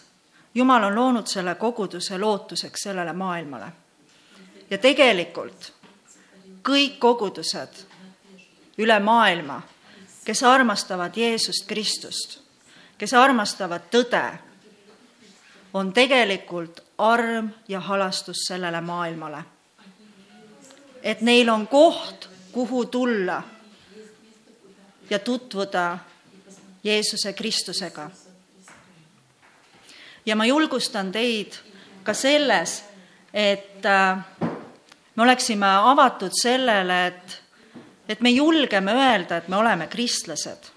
[0.55, 3.73] Jumal on loonud selle koguduse lootuseks sellele maailmale.
[4.71, 5.73] ja tegelikult
[6.63, 7.83] kõik kogudused
[8.79, 9.63] üle maailma,
[10.25, 12.42] kes armastavad Jeesust Kristust,
[13.03, 14.23] kes armastavad tõde,
[15.75, 19.43] on tegelikult arm ja halastus sellele maailmale.
[21.03, 23.43] et neil on koht, kuhu tulla
[25.11, 25.99] ja tutvuda
[26.85, 28.11] Jeesuse Kristusega.
[30.27, 31.59] ja ma julgustan teid
[32.03, 32.85] ka selles,
[33.35, 34.19] et äh,
[35.17, 37.43] me oleksime avatud sellele, et,
[38.09, 40.71] et me julgeme öelda, et me oleme kristlased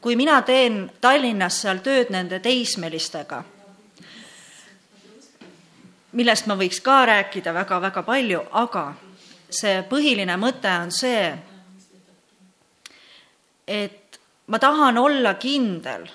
[0.00, 3.42] kui mina teen Tallinnas seal tööd nende teismelistega,
[6.18, 8.84] millest ma võiks ka rääkida väga-väga palju, aga
[9.50, 11.32] see põhiline mõte on see,
[13.66, 16.06] et ma tahan olla kindel,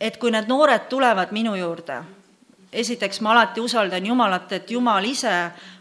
[0.00, 2.00] et kui need noored tulevad minu juurde,
[2.72, 5.34] esiteks ma alati usaldan Jumalat, et Jumal ise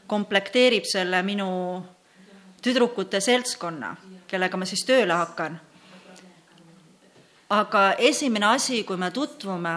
[0.09, 1.49] komplekteerib selle minu
[2.61, 3.95] tüdrukute seltskonna,
[4.27, 5.59] kellega ma siis tööle hakkan
[7.49, 9.75] aga esimene asi, kui me tutvume,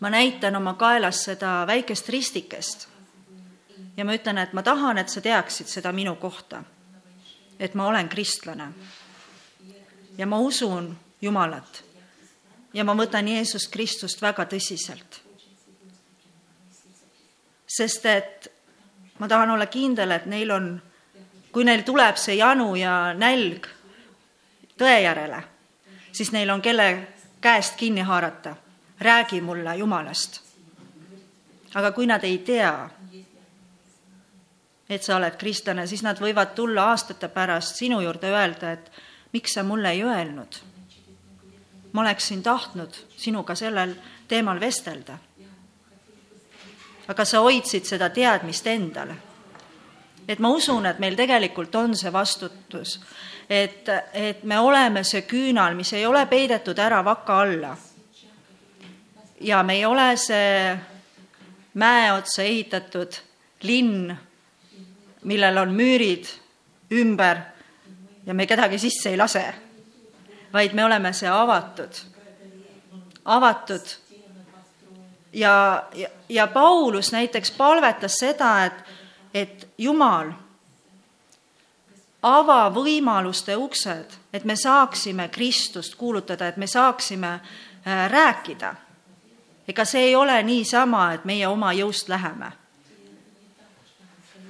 [0.00, 2.88] ma näitan oma kaelas seda väikest ristikest
[3.96, 6.62] ja ma ütlen, et ma tahan, et sa teaksid seda minu kohta.
[7.58, 8.72] et ma olen kristlane.
[10.18, 11.84] ja ma usun Jumalat.
[12.74, 15.20] ja ma võtan Jeesus Kristust väga tõsiselt.
[17.66, 18.48] sest et
[19.18, 20.82] ma tahan olla kindel, et neil on,
[21.52, 23.68] kui neil tuleb see janu ja nälg
[24.80, 25.42] tõe järele,
[26.12, 26.90] siis neil on kelle
[27.40, 28.56] käest kinni haarata.
[29.00, 30.40] räägi mulle Jumalast.
[31.74, 32.90] aga kui nad ei tea,
[34.88, 38.90] et sa oled kristlane, siis nad võivad tulla aastate pärast sinu juurde öelda, et
[39.32, 40.56] miks sa mulle ei öelnud.
[41.92, 43.94] ma oleksin tahtnud sinuga sellel
[44.28, 45.18] teemal vestelda.
[47.08, 49.16] aga sa hoidsid seda teadmist endale.
[50.30, 52.98] Et ma usun, et meil tegelikult on see vastutus
[53.50, 57.76] et, et me oleme see küünal, mis ei ole peidetud ära vaka alla.
[59.40, 60.76] ja me ei ole see
[61.74, 63.16] mäe otsa ehitatud
[63.62, 64.12] linn,
[65.24, 66.28] millel on müürid
[66.92, 67.40] ümber
[68.26, 69.44] ja me kedagi sisse ei lase,
[70.52, 72.02] vaid me oleme see avatud,
[73.24, 73.96] avatud.
[75.32, 78.89] ja, ja, ja Paulus näiteks palvetas seda, et,
[79.80, 80.32] Jumal
[82.22, 88.74] ava võimaluste uksed, et me saaksime Kristust kuulutada, et me saaksime äh, rääkida.
[89.68, 92.52] ega see ei ole niisama, et meie oma jõust läheme.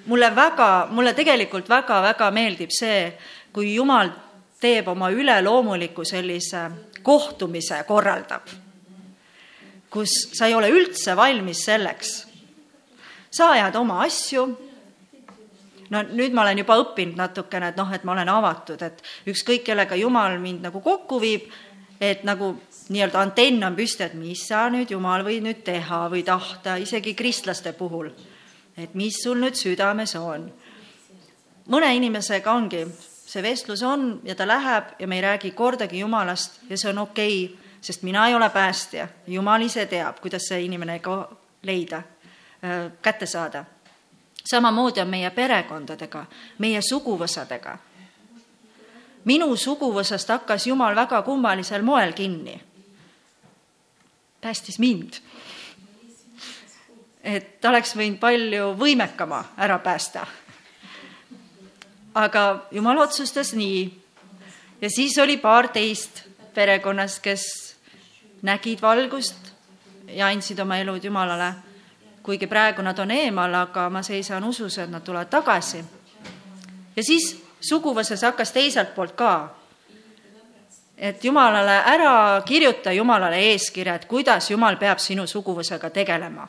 [0.07, 3.18] mulle väga, mulle tegelikult väga-väga meeldib see,
[3.53, 4.11] kui Jumal
[4.61, 6.70] teeb oma üleloomuliku sellise
[7.03, 8.49] kohtumise, korraldab,
[9.91, 12.26] kus sa ei ole üldse valmis selleks.
[13.31, 14.69] sa ajad oma asju
[15.91, 19.64] no nüüd ma olen juba õppinud natukene, et noh, et ma olen avatud, et ükskõik,
[19.66, 21.51] kellega Jumal mind nagu kokku viib,
[22.01, 22.55] et nagu
[22.88, 27.14] nii-öelda antenn on püsti, et mis sa nüüd, Jumal, võid nüüd teha või tahta, isegi
[27.14, 28.11] kristlaste puhul.
[28.76, 30.51] et mis sul nüüd südames on.
[31.68, 32.86] mõne inimesega ongi
[33.30, 36.99] see vestlus on ja ta läheb ja me ei räägi kordagi Jumalast ja see on
[36.99, 41.28] okei okay,, sest mina ei ole päästja, Jumal ise teab, kuidas see inimene ka
[41.62, 42.03] leida,
[43.03, 43.64] kätte saada.
[44.51, 46.26] Samamoodi on meie perekondadega,
[46.59, 47.78] meie suguvõsadega.
[49.24, 52.61] minu suguvõsast hakkas Jumal väga kummalisel moel kinni.
[54.40, 55.20] päästis mind
[57.24, 60.26] et oleks võinud palju võimekama ära päästa.
[62.14, 64.01] aga jumal otsustas nii.
[64.80, 66.24] ja siis oli paar teist
[66.55, 67.76] perekonnas, kes
[68.42, 69.53] nägid valgust
[70.09, 71.55] ja andsid oma elud Jumalale.
[72.22, 75.84] Kuigi praegu nad on eemal, aga ma seisan usus, et nad tulevad tagasi.
[76.96, 79.54] ja siis suguvõsas hakkas teiselt poolt ka
[80.96, 86.48] et Jumalale ära kirjuta Jumalale eeskirja, et kuidas Jumal peab sinu suguvõsaga tegelema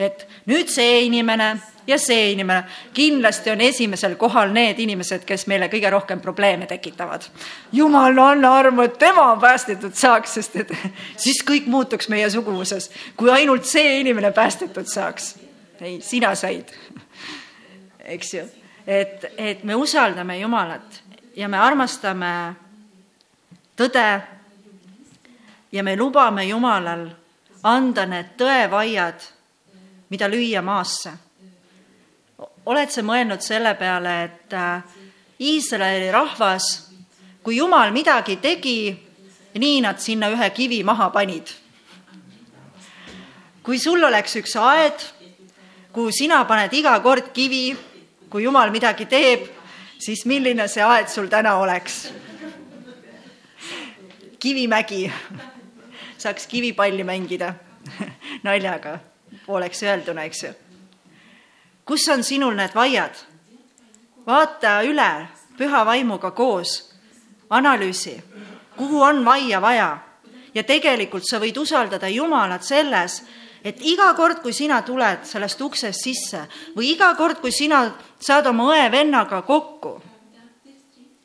[0.00, 1.50] et nüüd see inimene
[1.86, 7.24] ja see inimene, kindlasti on esimesel kohal need inimesed, kes meile kõige rohkem probleeme tekitavad.
[7.72, 10.72] jumal, anna armu, et tema päästetud saaks, sest et
[11.24, 15.34] siis kõik muutuks meie suguvõses, kui ainult see inimene päästetud saaks.
[15.80, 16.72] ei, sina said,
[18.16, 18.44] eks ju,
[18.86, 21.02] et, et me usaldame Jumalat
[21.36, 22.54] ja me armastame
[23.76, 24.20] tõde
[25.72, 27.08] ja me lubame Jumalal
[27.62, 29.39] anda need tõevaiad
[30.10, 31.12] mida lüüa maasse.
[32.66, 34.82] oled sa mõelnud selle peale, et äh,
[35.40, 36.66] Iisraeli rahvas,
[37.42, 38.92] kui Jumal midagi tegi,
[39.54, 41.48] nii nad sinna ühe kivi maha panid.
[43.62, 45.02] kui sul oleks üks aed,
[45.92, 47.76] kuhu sina paned iga kord kivi,
[48.30, 49.46] kui Jumal midagi teeb,
[49.98, 52.12] siis milline see aed sul täna oleks?
[54.40, 55.12] kivimägi,
[56.18, 57.54] saaks kivipalli mängida
[58.44, 59.09] naljaga
[59.46, 60.52] pooleks öelduna, eks ju.
[61.84, 63.14] kus on sinul need vaiad?
[64.26, 65.28] vaata üle
[65.58, 66.92] püha vaimuga koos,
[67.50, 68.22] analüüsi,
[68.76, 69.98] kuhu on vaia vaja
[70.54, 73.20] ja tegelikult sa võid usaldada Jumalat selles,
[73.64, 76.44] et iga kord, kui sina tuled sellest uksest sisse
[76.76, 77.82] või iga kord, kui sina
[78.20, 79.94] saad oma õe-vennaga kokku,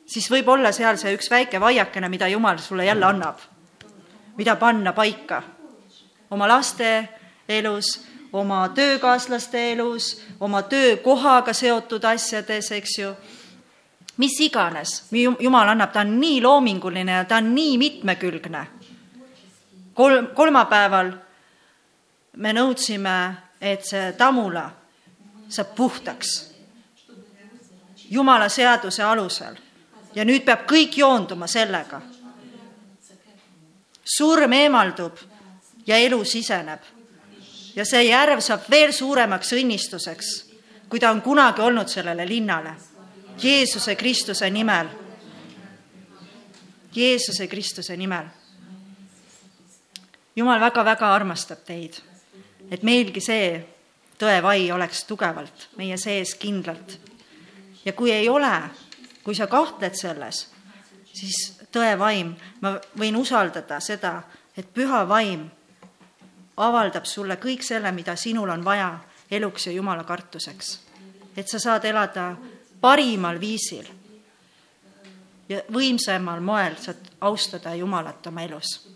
[0.06, 3.40] siis võib olla seal see üks väike vaiakene, mida Jumal sulle jälle annab,
[4.36, 5.42] mida panna paika
[6.30, 6.90] oma laste
[7.48, 13.14] elus, oma töökaaslaste elus, oma töökohaga seotud asjades, eks ju.
[14.16, 15.04] mis iganes,
[15.40, 18.66] Jumal annab, ta on nii loominguline ja ta on nii mitmekülgne.
[19.94, 21.12] kolm, kolmapäeval
[22.36, 24.70] me nõudsime, et see tamula
[25.48, 26.56] saab puhtaks
[28.10, 29.56] Jumala seaduse alusel
[30.14, 32.00] ja nüüd peab kõik joonduma sellega.
[34.04, 35.18] surm eemaldub
[35.86, 36.95] ja elu siseneb
[37.76, 40.32] ja see järv saab veel suuremaks õnnistuseks,
[40.88, 42.74] kui ta on kunagi olnud sellele linnale.
[43.42, 44.88] Jeesuse Kristuse nimel.
[46.94, 48.26] Jeesuse Kristuse nimel.
[50.36, 51.94] jumal väga-väga armastab teid,
[52.70, 53.46] et meilgi see
[54.20, 56.98] tõevai oleks tugevalt meie sees kindlalt.
[57.84, 58.60] ja kui ei ole,
[59.24, 60.48] kui sa kahtled selles,
[61.12, 64.22] siis tõevaim, ma võin usaldada seda,
[64.56, 65.50] et püha vaim
[66.56, 68.98] avaldab sulle kõik selle, mida sinul on vaja
[69.30, 70.80] eluks ja Jumala kartuseks.
[71.36, 72.36] et sa saad elada
[72.80, 73.86] parimal viisil
[75.48, 78.95] ja võimsamal moel saad austada Jumalat oma elus